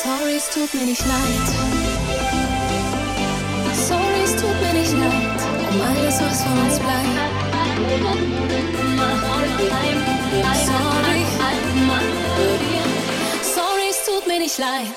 Sorry, 0.02 0.36
es 0.36 0.48
tut 0.48 0.72
mir 0.72 0.86
nicht 0.86 1.04
leid. 1.04 1.48
Sorry, 3.86 4.22
es 4.24 4.34
tut 4.34 4.58
mir 4.62 4.72
nicht 4.72 4.92
leid. 4.92 5.40
Um 5.70 5.80
alles, 5.82 6.22
was 6.22 6.42
von 6.42 6.58
uns 6.58 6.78
bleibt. 6.78 7.06
Sorry. 10.64 11.26
Sorry, 13.42 13.90
es 13.90 14.06
tut 14.06 14.26
mir 14.26 14.38
nicht 14.38 14.56
leid. 14.56 14.96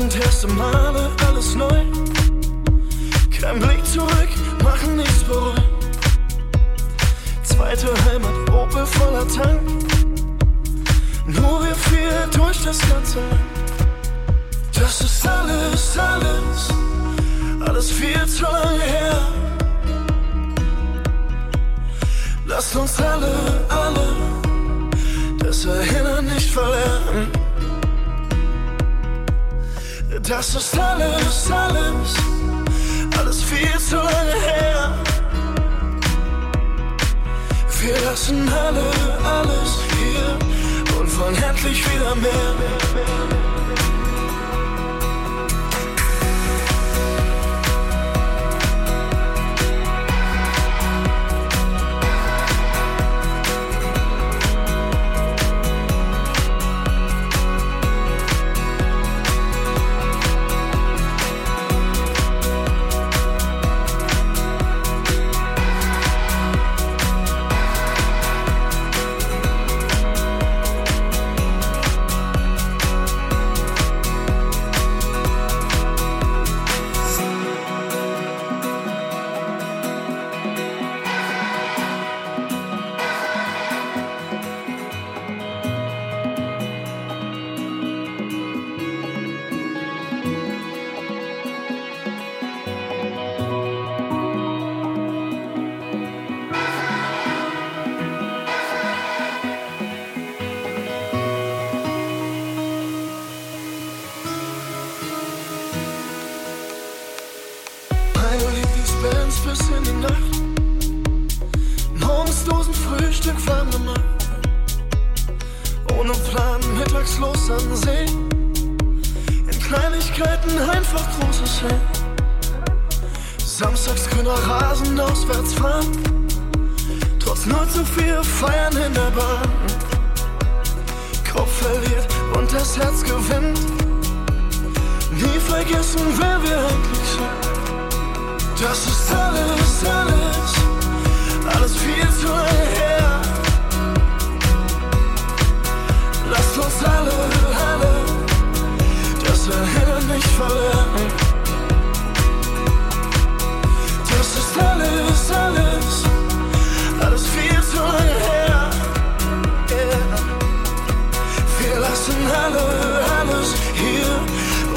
Tausend 0.00 0.24
erste 0.24 0.48
Male, 0.48 1.10
alles 1.28 1.54
neu. 1.54 1.84
Kein 3.38 3.60
Blick 3.60 3.84
zurück, 3.84 4.30
machen 4.64 4.96
nichts 4.96 5.22
bereuen. 5.24 5.62
Zweite 7.42 7.88
Heimat, 8.06 8.50
Opel 8.50 8.86
voller 8.86 9.28
Tank. 9.28 9.60
Nur 11.26 11.64
wir 11.64 11.74
vier 11.74 12.26
durch 12.34 12.64
das 12.64 12.78
ganze. 12.88 13.18
Das 14.72 15.02
ist 15.02 15.28
alles, 15.28 15.98
alles, 15.98 16.68
alles 17.68 17.90
viel 17.90 18.24
zu 18.26 18.44
lange 18.44 18.80
her. 18.80 19.20
Lasst 22.46 22.74
uns 22.74 22.98
alle, 23.02 23.66
alle 23.68 24.16
das 25.40 25.66
Erinnern 25.66 26.24
nicht 26.24 26.50
verlernen. 26.50 27.49
Das 30.18 30.54
ist 30.54 30.78
alles, 30.78 31.50
alles, 31.50 32.14
alles 33.16 33.42
viel 33.42 33.78
zu 33.78 33.96
lange 33.96 34.34
her. 34.46 34.94
Wir 37.80 38.00
lassen 38.00 38.48
alle, 38.48 38.90
alles 39.24 39.78
hier 39.96 40.98
und 40.98 41.18
wollen 41.18 41.42
endlich 41.42 41.84
wieder 41.94 42.14
mehr. 42.16 42.50
Bands 42.94 43.39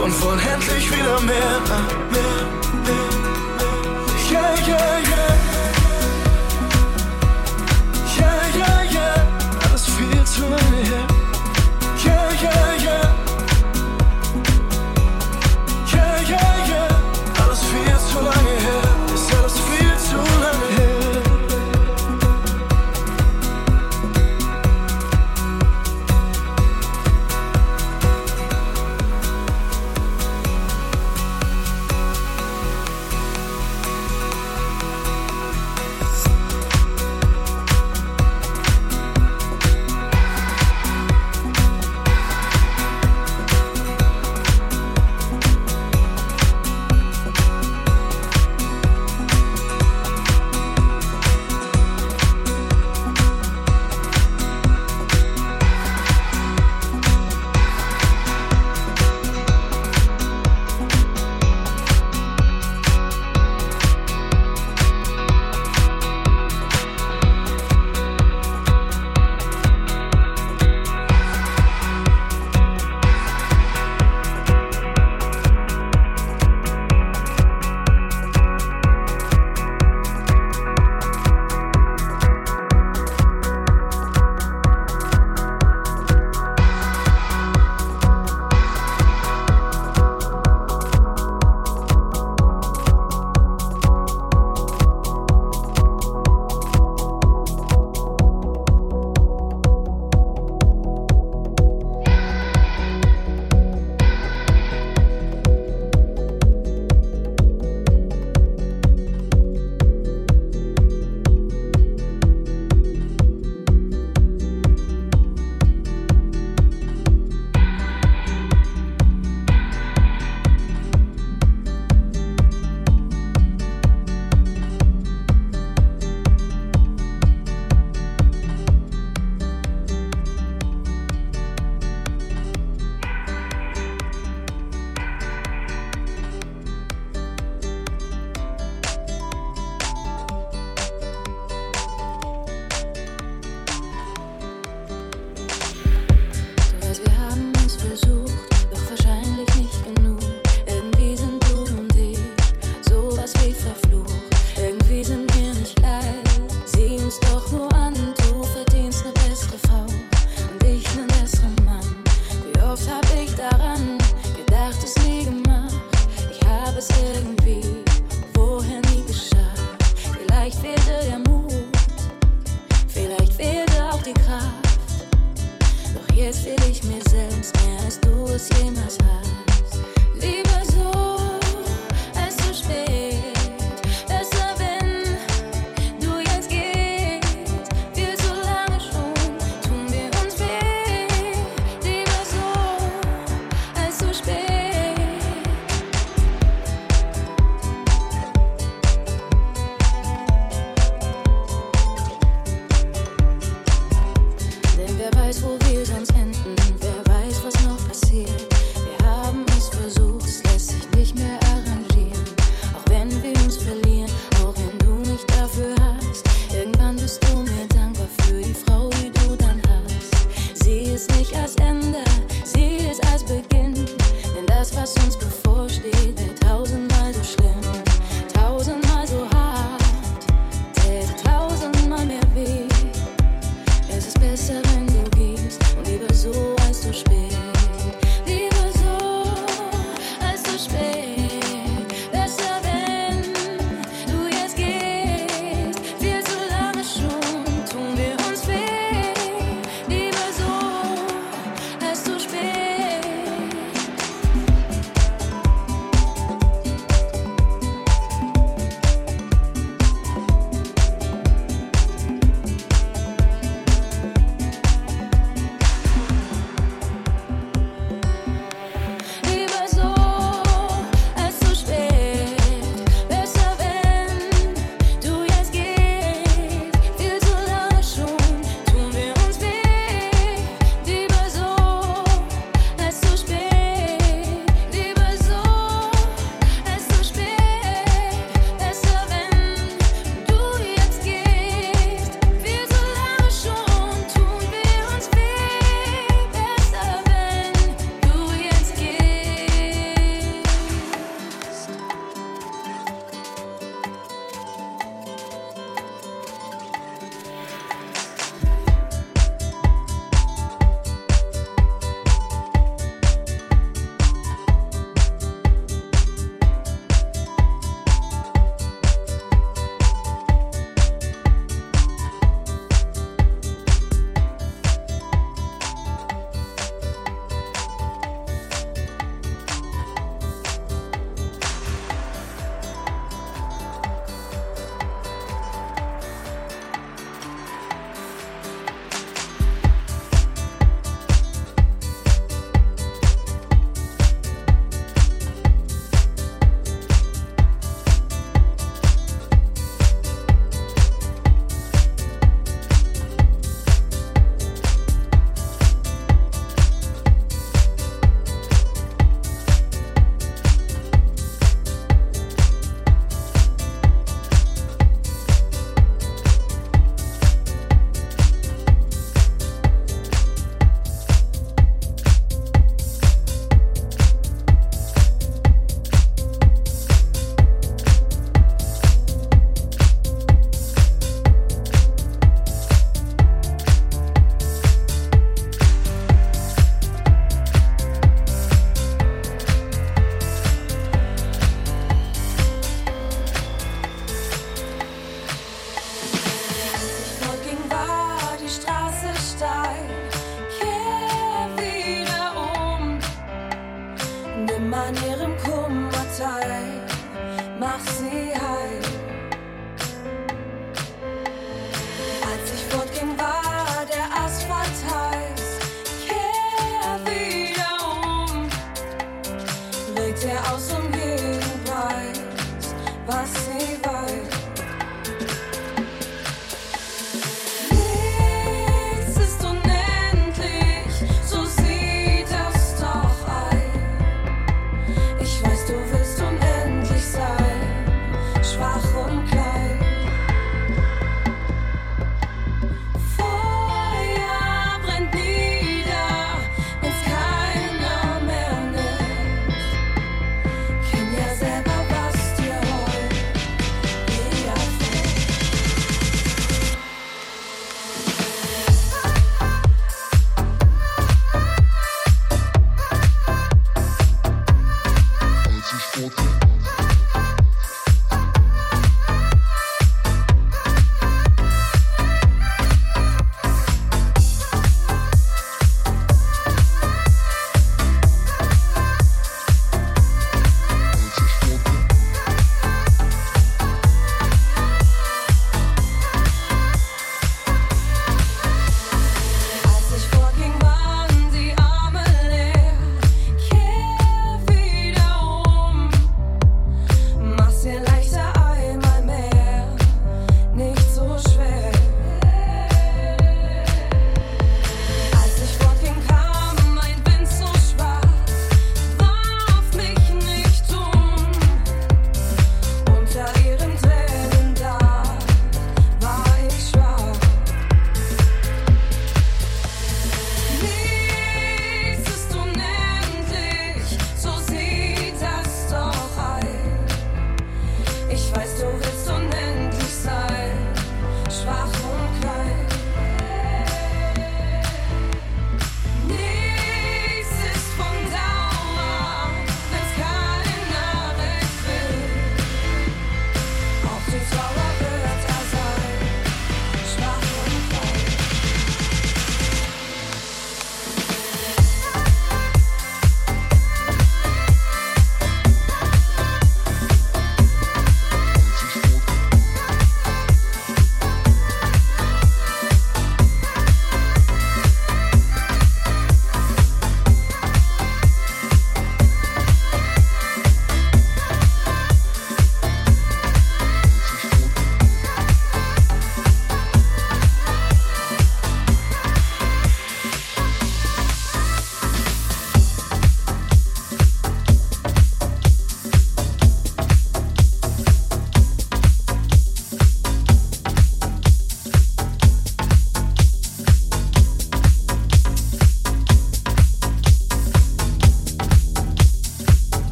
hier 0.00 0.04
und 0.04 0.22
wollen 0.22 0.40
endlich 0.40 0.90
wieder 0.90 1.20
mehr, 1.20 1.60
mehr, 2.10 2.46
mehr. 2.84 3.10
Yeah, 4.30 4.54
yeah, 4.66 4.98
yeah. 4.98 5.40
Yeah, 5.40 5.49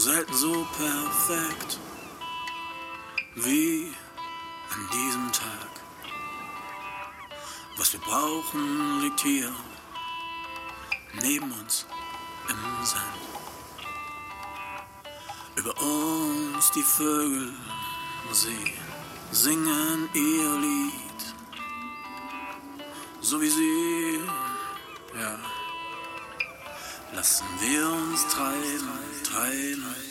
selten 0.00 0.34
so 0.34 0.66
perfekt 0.78 1.78
wie 3.34 3.92
an 4.70 4.88
diesem 4.94 5.30
Tag. 5.30 5.70
Was 7.76 7.92
wir 7.92 8.00
brauchen, 8.00 9.02
liegt 9.02 9.20
hier 9.20 9.52
neben 11.22 11.52
uns 11.52 11.84
im 12.48 12.84
Sand. 12.86 13.04
Über 15.56 15.74
uns 15.82 16.70
die 16.70 16.82
Vögel, 16.82 17.52
sie 18.32 18.72
singen 19.32 20.08
ihr 20.14 20.56
Lied, 20.60 21.20
so 23.20 23.38
wie 23.38 23.50
sie, 23.50 24.20
ja. 25.14 25.59
Lassen 27.12 27.46
wir 27.60 27.88
uns 27.90 28.26
treiben, 28.28 28.88
treiben. 29.24 30.09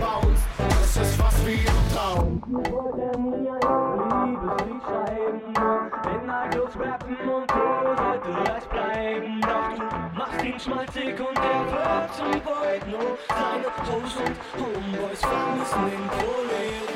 baust. 0.00 0.44
Das 0.58 0.96
ist 0.96 1.18
was 1.18 1.46
wie 1.46 1.66
ein 1.66 1.84
Traum. 1.92 2.42
Wurde 2.46 3.18
mir 3.18 3.58
ein 3.62 4.28
Liebeslied 4.28 4.82
schreiben, 4.82 5.40
in 6.14 6.26
Nagels 6.26 6.78
rappen 6.78 7.16
und 7.28 7.50
er 7.50 7.96
sollte 7.96 8.30
leicht 8.50 8.70
bleiben. 8.70 9.40
Doch 9.40 9.68
du 9.76 10.18
machst 10.18 10.44
ihn 10.44 10.60
schmalzig 10.60 11.20
und 11.20 11.38
er 11.38 11.64
wird 11.72 12.14
zum 12.14 12.32
Void. 12.44 12.86
Nur 12.86 13.18
seine 13.28 13.70
Hoes 13.86 14.16
und 14.16 14.36
Homeboys 14.56 15.20
vermissen 15.20 15.84
den 15.90 16.08
Prolet. 16.08 16.93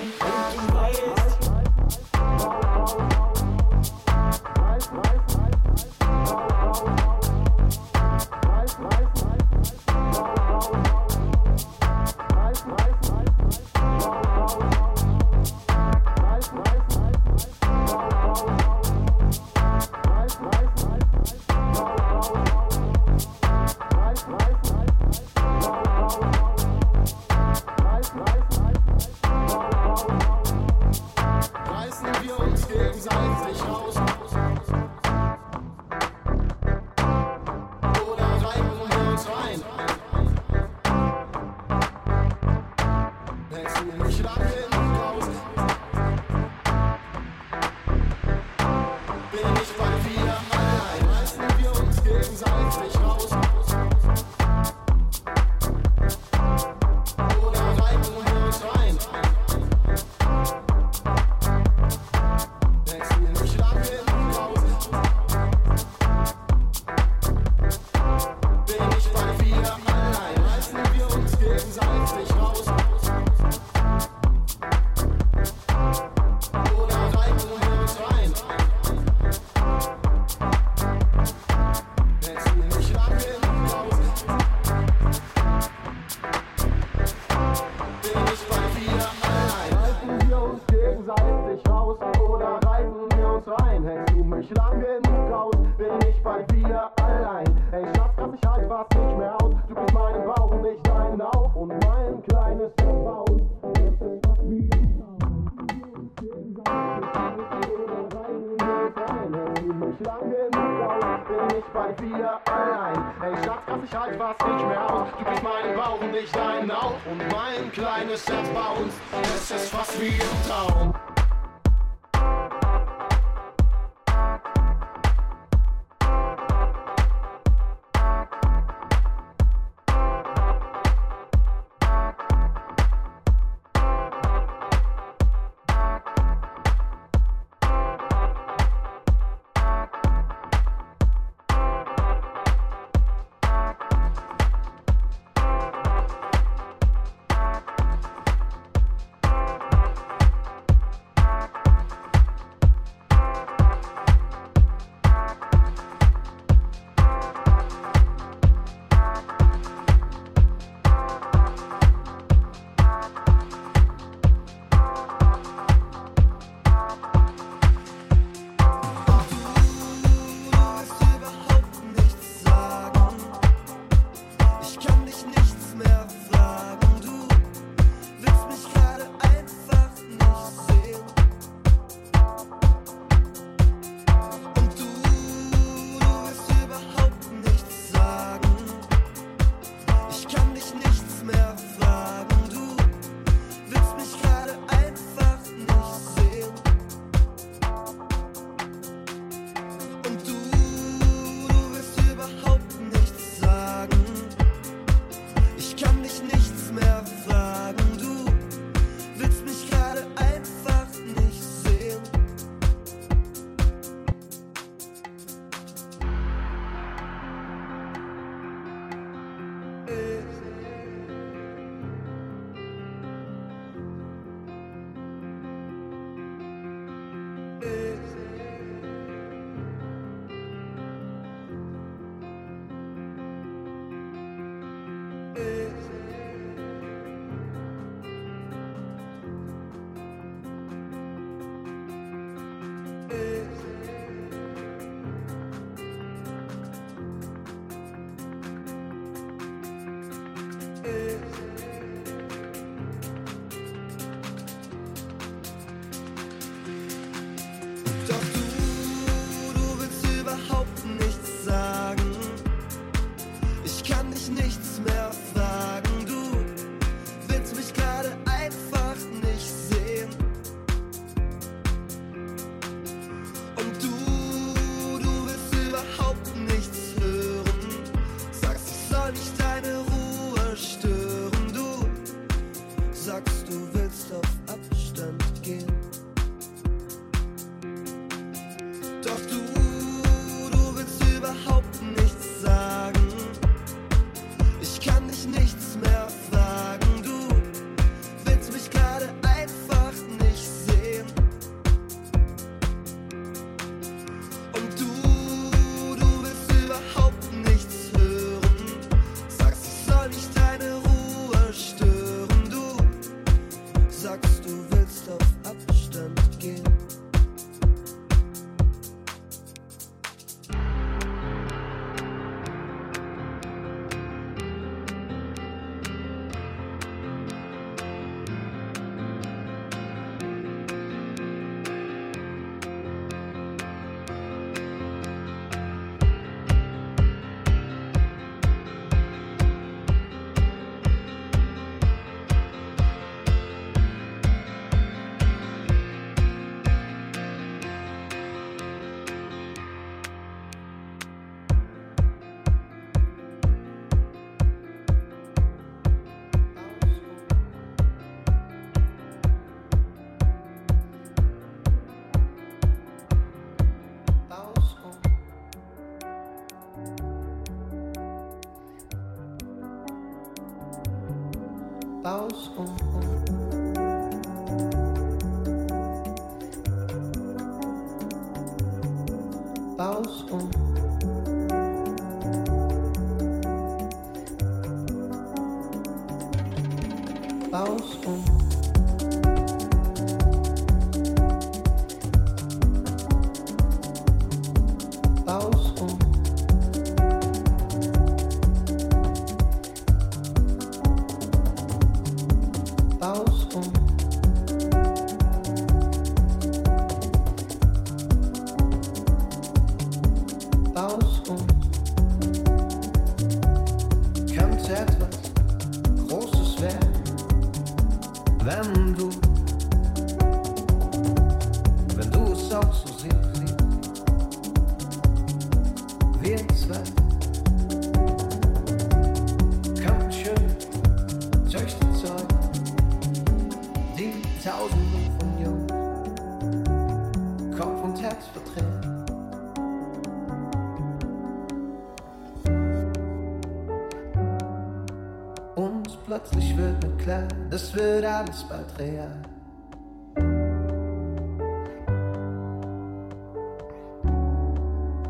Alles 447.81 448.43
bald 448.49 448.79
real. 448.81 449.23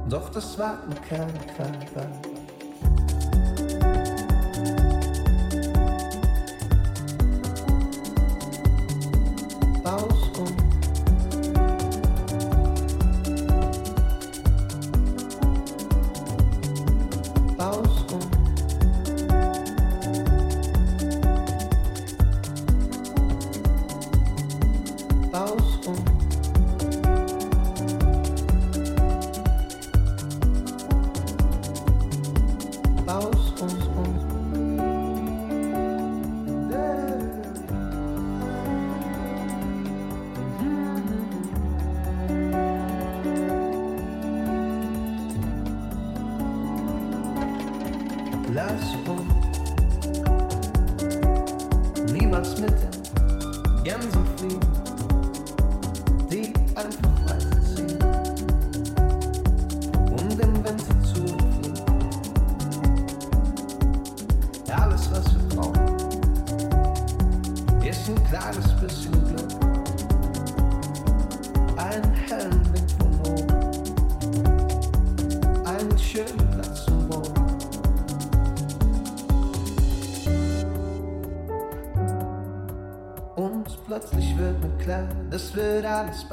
Doch 0.08 0.28
das 0.30 0.58
war 0.58 0.78
keine 1.08 1.32
Qual. 1.56 1.77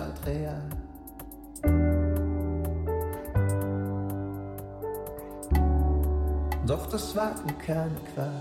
Andrea. 0.06 0.56
Doch 6.66 6.88
das 6.88 7.16
war 7.16 7.36
kein 7.66 7.96
Qual. 8.14 8.35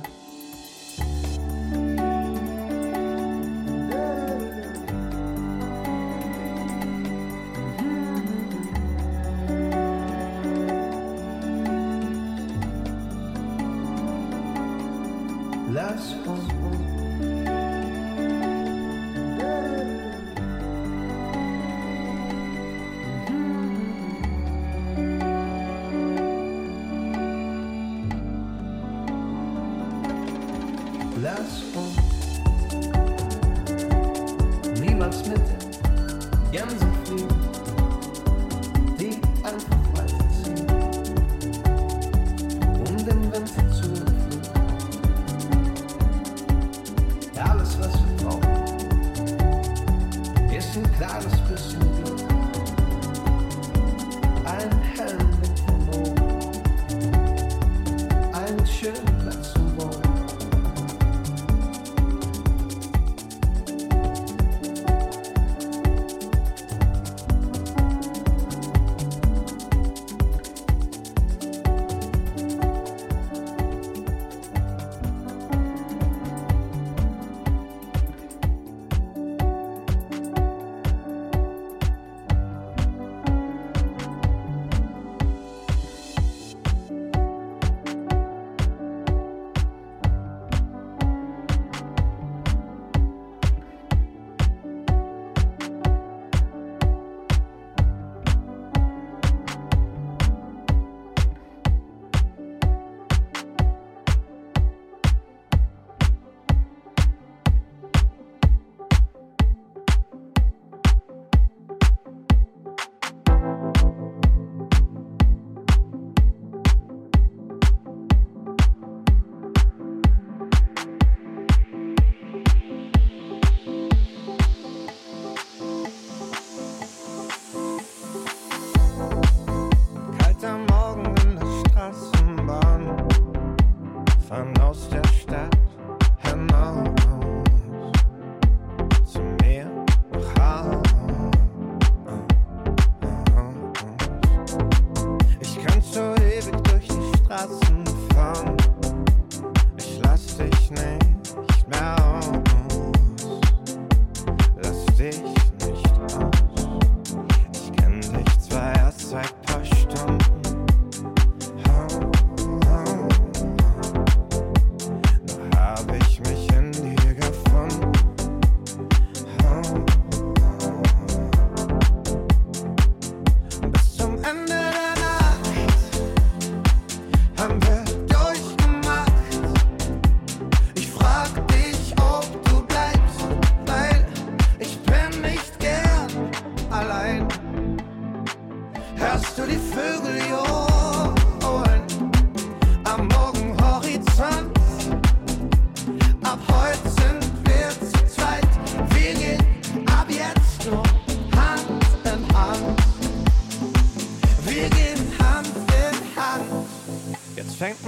possible. 59.53 59.94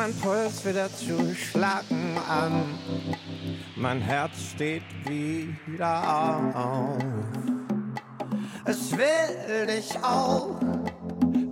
mein 0.07 0.15
Puls 0.20 0.65
wieder 0.65 0.89
zu 0.95 1.35
schlagen 1.35 2.16
an. 2.28 2.78
Mein 3.74 4.01
Herz 4.01 4.35
steht 4.55 4.85
wieder 5.05 6.55
auf. 6.55 7.03
Es 8.65 8.93
will 8.93 9.66
dich 9.66 9.97
auch. 10.05 10.61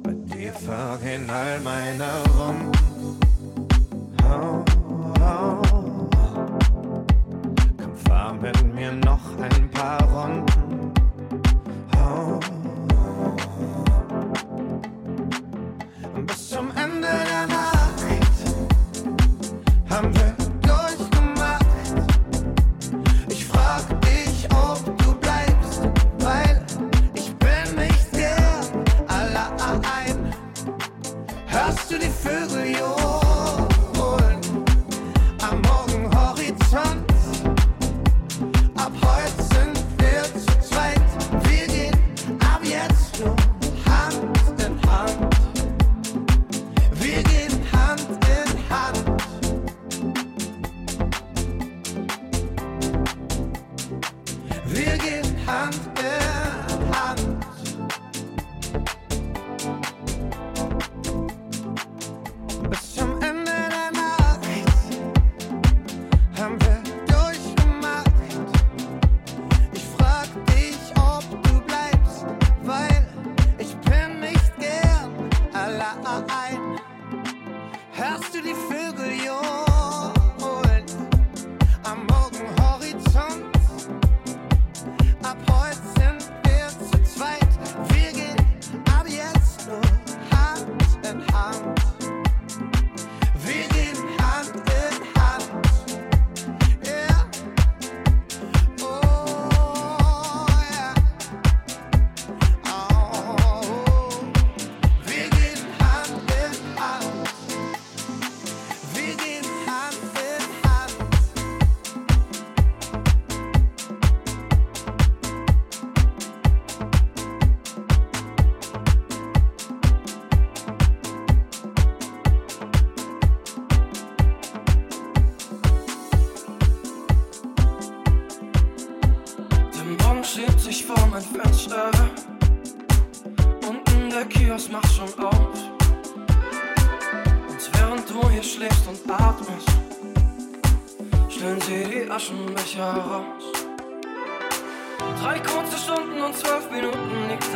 Mit 0.07 0.33
dir 0.33 0.53
vergehen 0.53 1.29
all 1.29 1.59
meine 1.61 2.07
Wunden. 2.37 2.64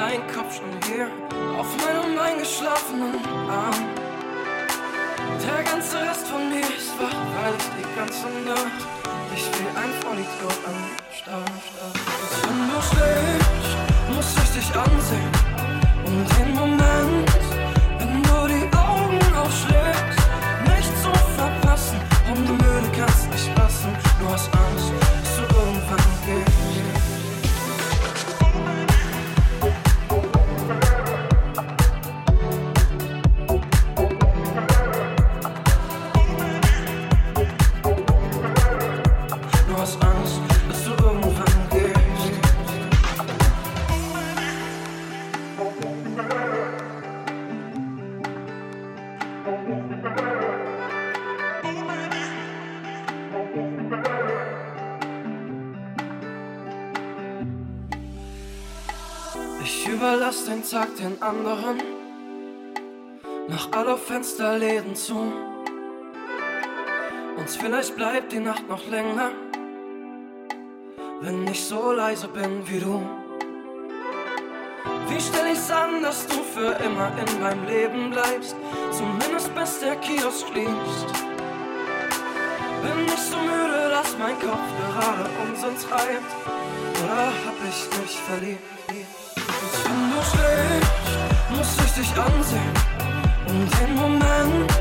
dein 0.09 0.27
Kopf 0.29 0.57
schon 0.57 0.71
hier 0.89 1.09
auf 1.59 1.69
meinem 1.85 2.19
eingeschlafenen 2.19 3.15
Arm. 3.49 3.75
Der 5.45 5.63
ganze 5.65 5.99
Rest 5.99 6.27
von 6.29 6.49
mir 6.49 6.61
ist 6.61 6.93
wach, 6.99 7.21
weil 7.37 7.55
ich 7.59 7.69
die 7.77 7.89
ganze 7.95 8.29
Nacht 8.49 8.81
dich 9.31 9.45
wie 9.57 9.69
ein 9.77 9.93
Vollidiot 10.01 10.59
anstarr. 10.69 11.45
Wenn 12.43 12.61
du 12.71 12.81
schläfst, 12.89 13.77
muss 14.15 14.31
ich 14.43 14.51
dich 14.57 14.71
ansehen, 14.75 15.33
und 16.07 16.27
den 16.39 16.55
Moment 16.55 17.68
Tag 60.71 60.97
den 60.97 61.23
anderen, 61.23 61.81
mach 63.49 63.73
alle 63.73 63.97
Fensterläden 63.97 64.95
zu. 64.95 65.17
Und 67.39 67.49
vielleicht 67.49 67.97
bleibt 67.97 68.33
die 68.33 68.41
Nacht 68.41 68.69
noch 68.69 68.87
länger, 68.87 69.31
wenn 71.23 71.47
ich 71.47 71.65
so 71.65 71.93
leise 71.93 72.29
bin 72.29 72.69
wie 72.69 72.81
du. 72.81 73.01
Wie 75.09 75.21
stell 75.21 75.53
ich's 75.53 75.71
an, 75.71 76.03
dass 76.03 76.27
du 76.27 76.35
für 76.35 76.73
immer 76.85 77.13
in 77.17 77.41
meinem 77.41 77.67
Leben 77.67 78.11
bleibst? 78.11 78.55
Zumindest 78.91 79.55
bis 79.55 79.81
der 79.81 79.97
Kiosk 79.97 80.49
schließt. 80.49 81.13
Bin 82.83 83.07
ich 83.07 83.21
so 83.21 83.39
müde, 83.39 83.89
dass 83.91 84.19
mein 84.19 84.39
Kopf 84.39 84.69
gerade 84.77 85.31
Unsinn 85.49 85.89
treibt? 85.89 86.31
Oder 87.03 87.33
hab 87.47 87.57
ich 87.67 88.01
mich 88.01 88.19
verliebt? 88.21 89.18
schlecht, 90.31 91.07
muss 91.51 91.77
ich 91.85 91.93
dich 91.93 92.13
ansehen. 92.19 92.75
Und 93.47 93.69
den 93.81 93.95
Moment, 93.97 94.73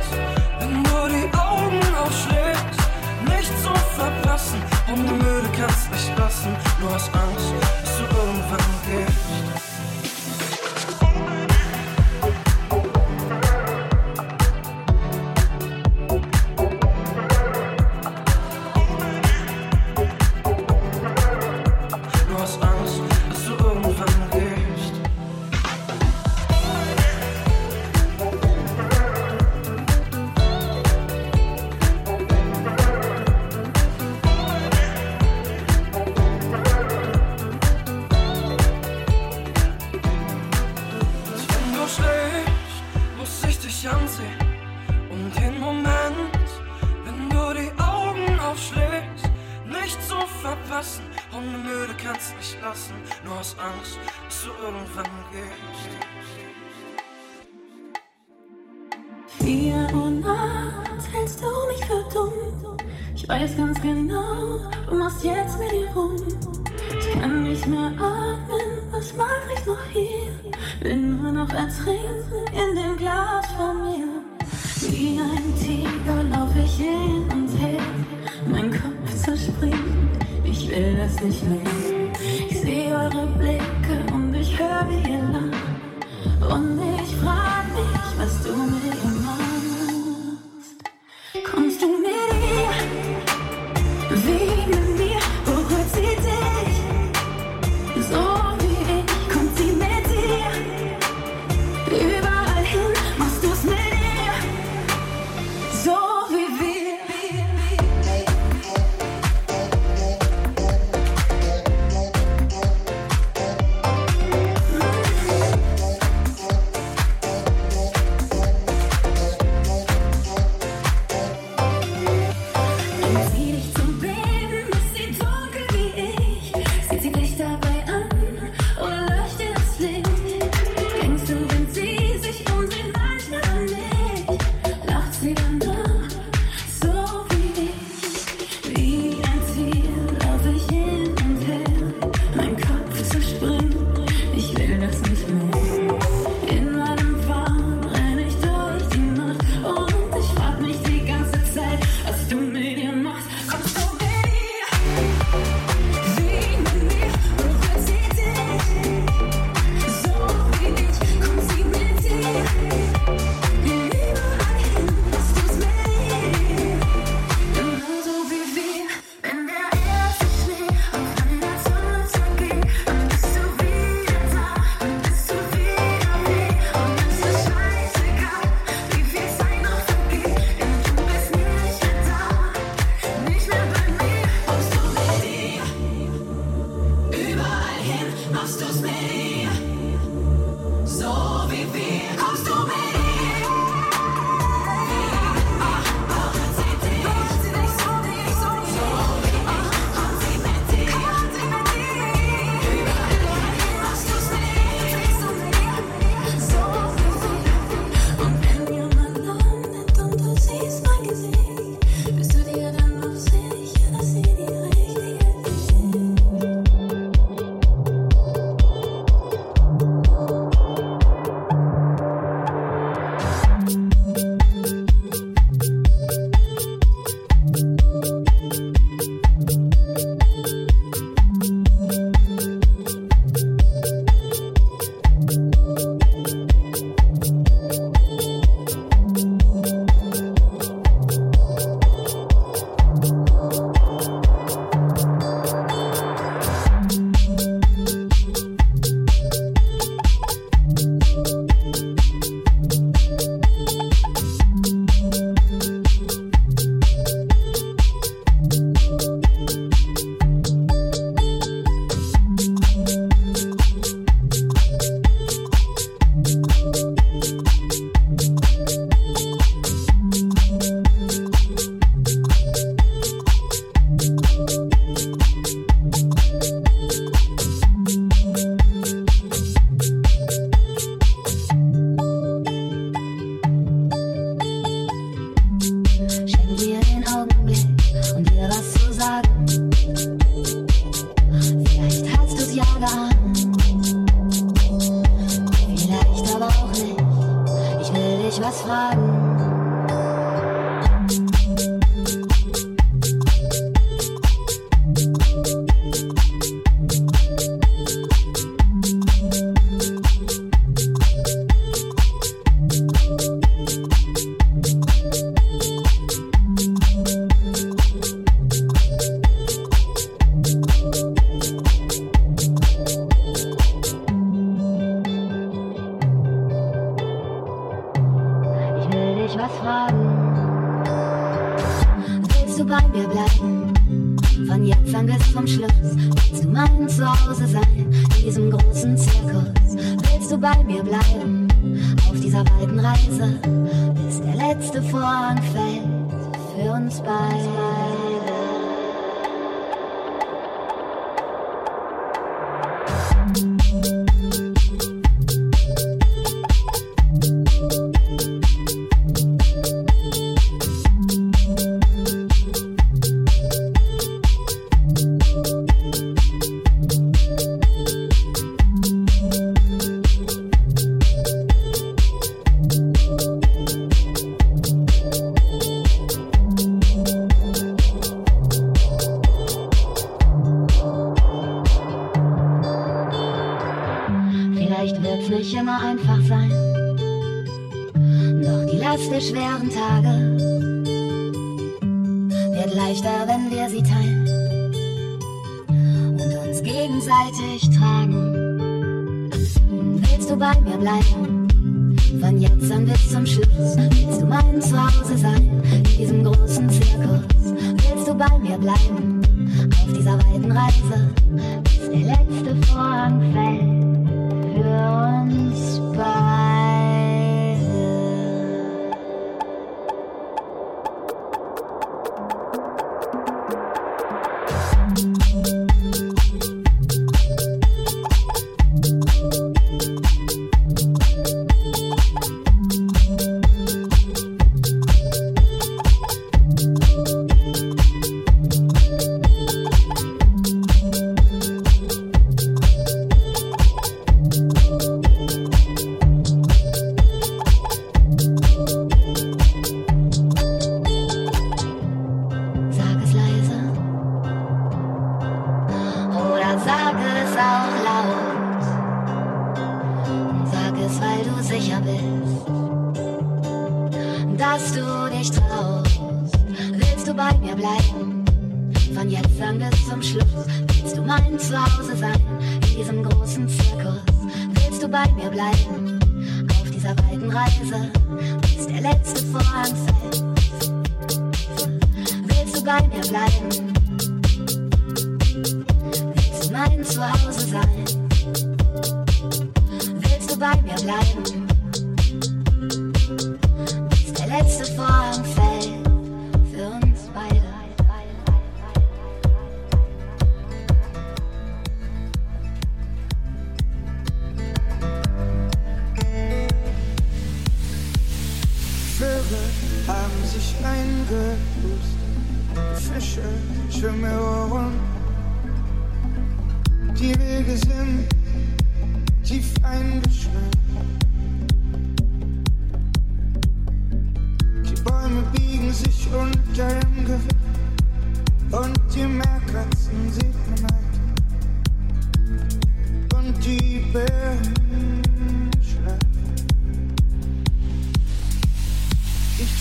wenn 0.60 0.84
du 0.84 0.98
die 1.16 1.28
Augen 1.38 1.82
aufschlägst, 1.96 2.80
nicht 3.26 3.52
zu 3.62 3.74
verpassen. 3.96 4.62
Und 4.88 5.06
die 5.06 5.14
Müde 5.14 5.50
kannst 5.58 5.92
nicht 5.92 6.18
lassen, 6.18 6.56
nur 6.80 6.94
hast 6.94 7.14
Angst, 7.14 7.54
dass 7.84 7.98
du 7.98 8.04
irgendwann 8.04 8.68
gehst. 8.86 9.27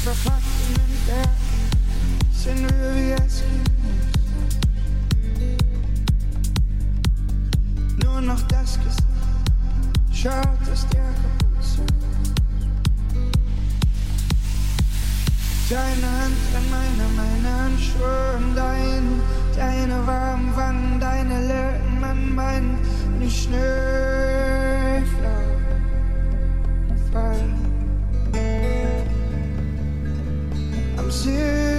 verfallenen 0.07 0.95
Bergen 1.05 1.31
sind 2.33 2.63
wir 2.63 2.95
wie 2.95 3.11
Eskimos. 3.11 3.67
Nur 8.05 8.21
noch 8.21 8.41
das 8.43 8.79
Gesicht 8.85 9.03
schaut 10.13 10.63
aus 10.73 10.87
der 10.93 11.11
Kapuze. 11.21 11.83
deine 15.69 16.09
Hand 16.21 16.47
an 16.55 16.71
meiner, 16.71 17.09
meine 17.17 17.63
Handschuhe 17.65 18.55
dein, 18.55 19.21
deine 19.57 20.07
warmen 20.07 20.55
Wangen, 20.55 21.01
deine 21.01 21.41
Lippen 21.49 22.05
an 22.05 22.35
meinen, 22.37 22.79
und 23.09 23.23
ich 23.23 23.43
schnür 23.43 24.66
心。 31.17 31.76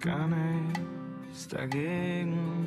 Gar 0.00 0.28
nichts 0.28 1.48
dagegen 1.48 2.57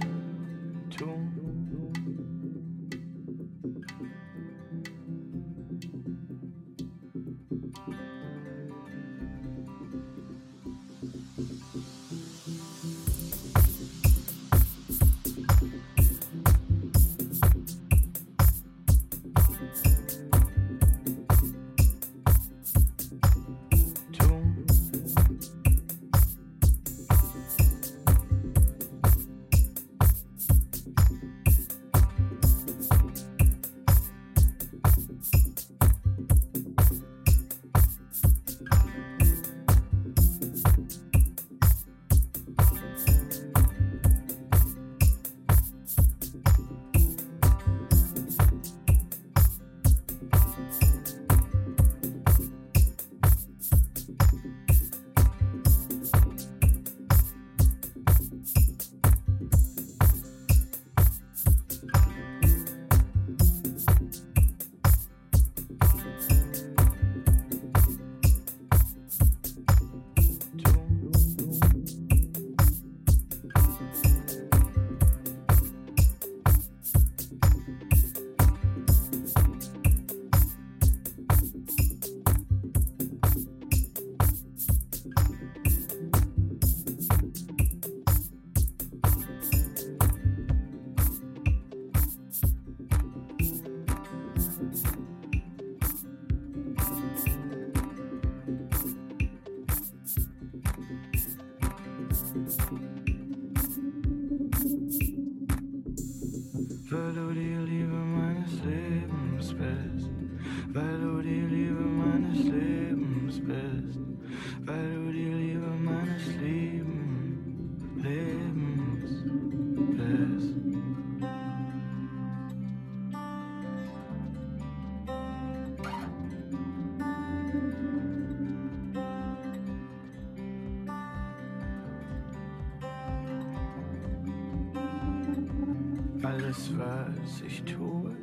ich 137.52 137.64
tue, 137.64 138.16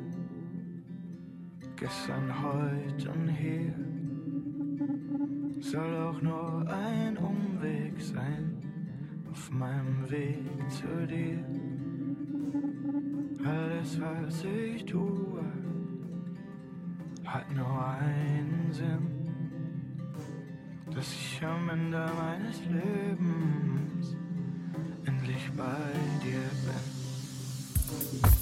gestern, 1.75 2.33
heute 2.41 3.11
und 3.11 3.29
hier, 3.29 3.73
soll 5.59 5.95
auch 5.97 6.19
nur 6.21 6.65
ein 6.67 7.15
Umweg 7.17 7.93
sein 8.01 8.57
auf 9.29 9.51
meinem 9.51 10.09
Weg 10.09 10.39
zu 10.69 11.05
dir. 11.05 11.43
Alles, 13.45 14.01
was 14.01 14.43
ich 14.45 14.83
tue, 14.85 15.43
hat 17.23 17.53
nur 17.55 17.85
einen 17.97 18.69
Sinn, 18.71 19.07
dass 20.91 21.13
ich 21.13 21.45
am 21.45 21.69
Ende 21.69 22.09
meines 22.17 22.65
Lebens 22.65 24.17
endlich 25.05 25.51
bei 25.55 25.93
dir 26.23 26.49
bin. 26.65 28.38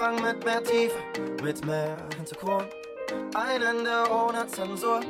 Anfang 0.00 0.22
mit 0.24 0.44
mehr 0.46 0.64
Tiefe, 0.64 0.96
mit 1.42 1.66
mehr 1.66 1.94
Hintergrund. 2.16 2.64
Ein 3.34 3.60
Ende 3.60 4.10
ohne 4.10 4.46
Zensur. 4.46 5.00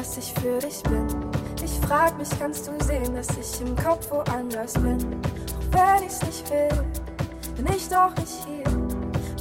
Was 0.00 0.16
ich 0.16 0.32
für 0.40 0.58
dich 0.58 0.82
bin. 0.84 1.06
Ich 1.62 1.78
frag 1.86 2.16
mich, 2.16 2.30
kannst 2.38 2.66
du 2.66 2.72
sehen, 2.84 3.14
dass 3.14 3.28
ich 3.36 3.60
im 3.60 3.76
Kopf 3.76 4.10
woanders 4.10 4.72
bin? 4.74 4.96
Auch 4.96 5.72
wenn 5.72 6.06
ich's 6.06 6.22
nicht 6.22 6.50
will, 6.50 6.84
bin 7.56 7.66
ich 7.66 7.86
doch 7.88 8.16
nicht 8.16 8.46
hier. 8.46 8.64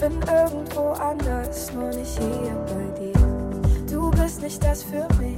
Bin 0.02 0.20
irgendwo 0.28 0.90
anders, 1.02 1.74
nur 1.74 1.90
nicht 1.90 2.20
hier 2.20 2.56
bei 2.68 3.00
dir. 3.00 3.90
Du 3.90 4.12
bist 4.12 4.42
nicht 4.42 4.62
das 4.62 4.84
für 4.84 5.08
mich, 5.18 5.38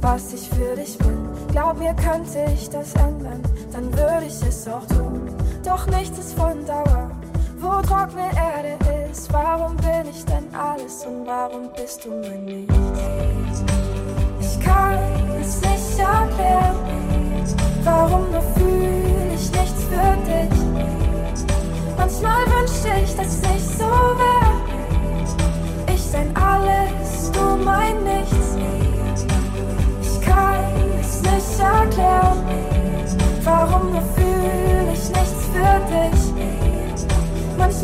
was 0.00 0.32
ich 0.32 0.48
für 0.48 0.76
dich 0.76 0.98
bin. 0.98 1.28
Glaub 1.50 1.76
mir, 1.78 1.94
könnte 1.94 2.44
ich 2.54 2.70
das 2.70 2.94
ändern, 2.94 3.42
dann 3.72 3.92
würde 3.92 4.26
ich 4.26 4.40
es 4.46 4.68
auch 4.68 4.86
tun. 4.86 5.34
Doch 5.64 5.86
nichts 5.88 6.18
ist 6.18 6.34
von 6.34 6.64
Dauer, 6.64 7.10
wo 7.58 7.82
trockene 7.82 8.30
Erde 8.36 8.78
ist. 9.10 9.32
Warum 9.32 9.76
bin 9.78 10.08
ich 10.08 10.24
denn 10.26 10.46
alles 10.54 11.04
und 11.06 11.26
warum 11.26 11.70
bist 11.76 12.04
du 12.04 12.10
mein 12.10 12.44
Nichts? 12.44 12.73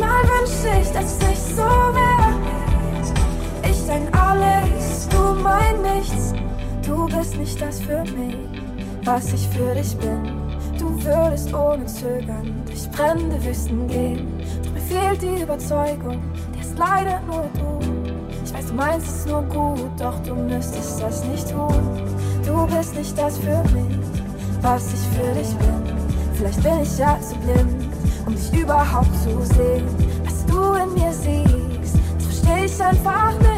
Manchmal 0.01 0.23
wünschte 0.23 0.69
ich, 0.81 0.93
dass 0.93 1.20
bist 7.17 7.37
nicht 7.37 7.61
das 7.61 7.81
für 7.81 8.03
mich, 8.03 8.37
was 9.05 9.33
ich 9.33 9.49
für 9.49 9.75
dich 9.75 9.97
bin. 9.97 10.33
Du 10.79 10.89
würdest 11.05 11.53
ohne 11.53 11.85
Zögern 11.87 12.63
durch 12.67 12.91
brennende 12.91 13.43
Wüsten 13.45 13.87
gehen. 13.89 14.27
Doch 14.63 14.73
mir 14.73 14.81
fehlt 14.81 15.23
die 15.23 15.43
Überzeugung, 15.43 16.21
der 16.55 16.63
ist 16.63 16.79
leider 16.79 17.21
nur 17.27 17.47
du. 17.55 17.81
Ich 18.45 18.55
weiß, 18.55 18.67
du 18.69 18.75
meinst 18.75 19.07
es 19.09 19.27
nur 19.27 19.43
gut, 19.43 19.91
doch 19.99 20.19
du 20.23 20.35
müsstest 20.35 21.01
das 21.03 21.25
nicht 21.25 21.51
tun. 21.51 21.73
Du 22.47 22.67
bist 22.67 22.95
nicht 22.95 23.17
das 23.19 23.39
für 23.39 23.63
mich, 23.75 23.99
was 24.63 24.93
ich 24.93 25.19
für 25.19 25.35
dich 25.35 25.55
bin. 25.57 25.81
Vielleicht 26.35 26.63
bin 26.63 26.81
ich 26.83 26.99
ja 26.99 27.19
zu 27.21 27.35
blind, 27.37 27.89
um 28.27 28.35
dich 28.35 28.61
überhaupt 28.61 29.15
zu 29.23 29.43
sehen. 29.55 29.85
Was 30.25 30.47
du 30.47 30.73
in 30.75 30.95
mir 30.95 31.13
siehst, 31.13 31.95
das 32.17 32.27
versteh 32.27 32.65
ich 32.65 32.83
einfach 32.83 33.39
nicht. 33.39 33.50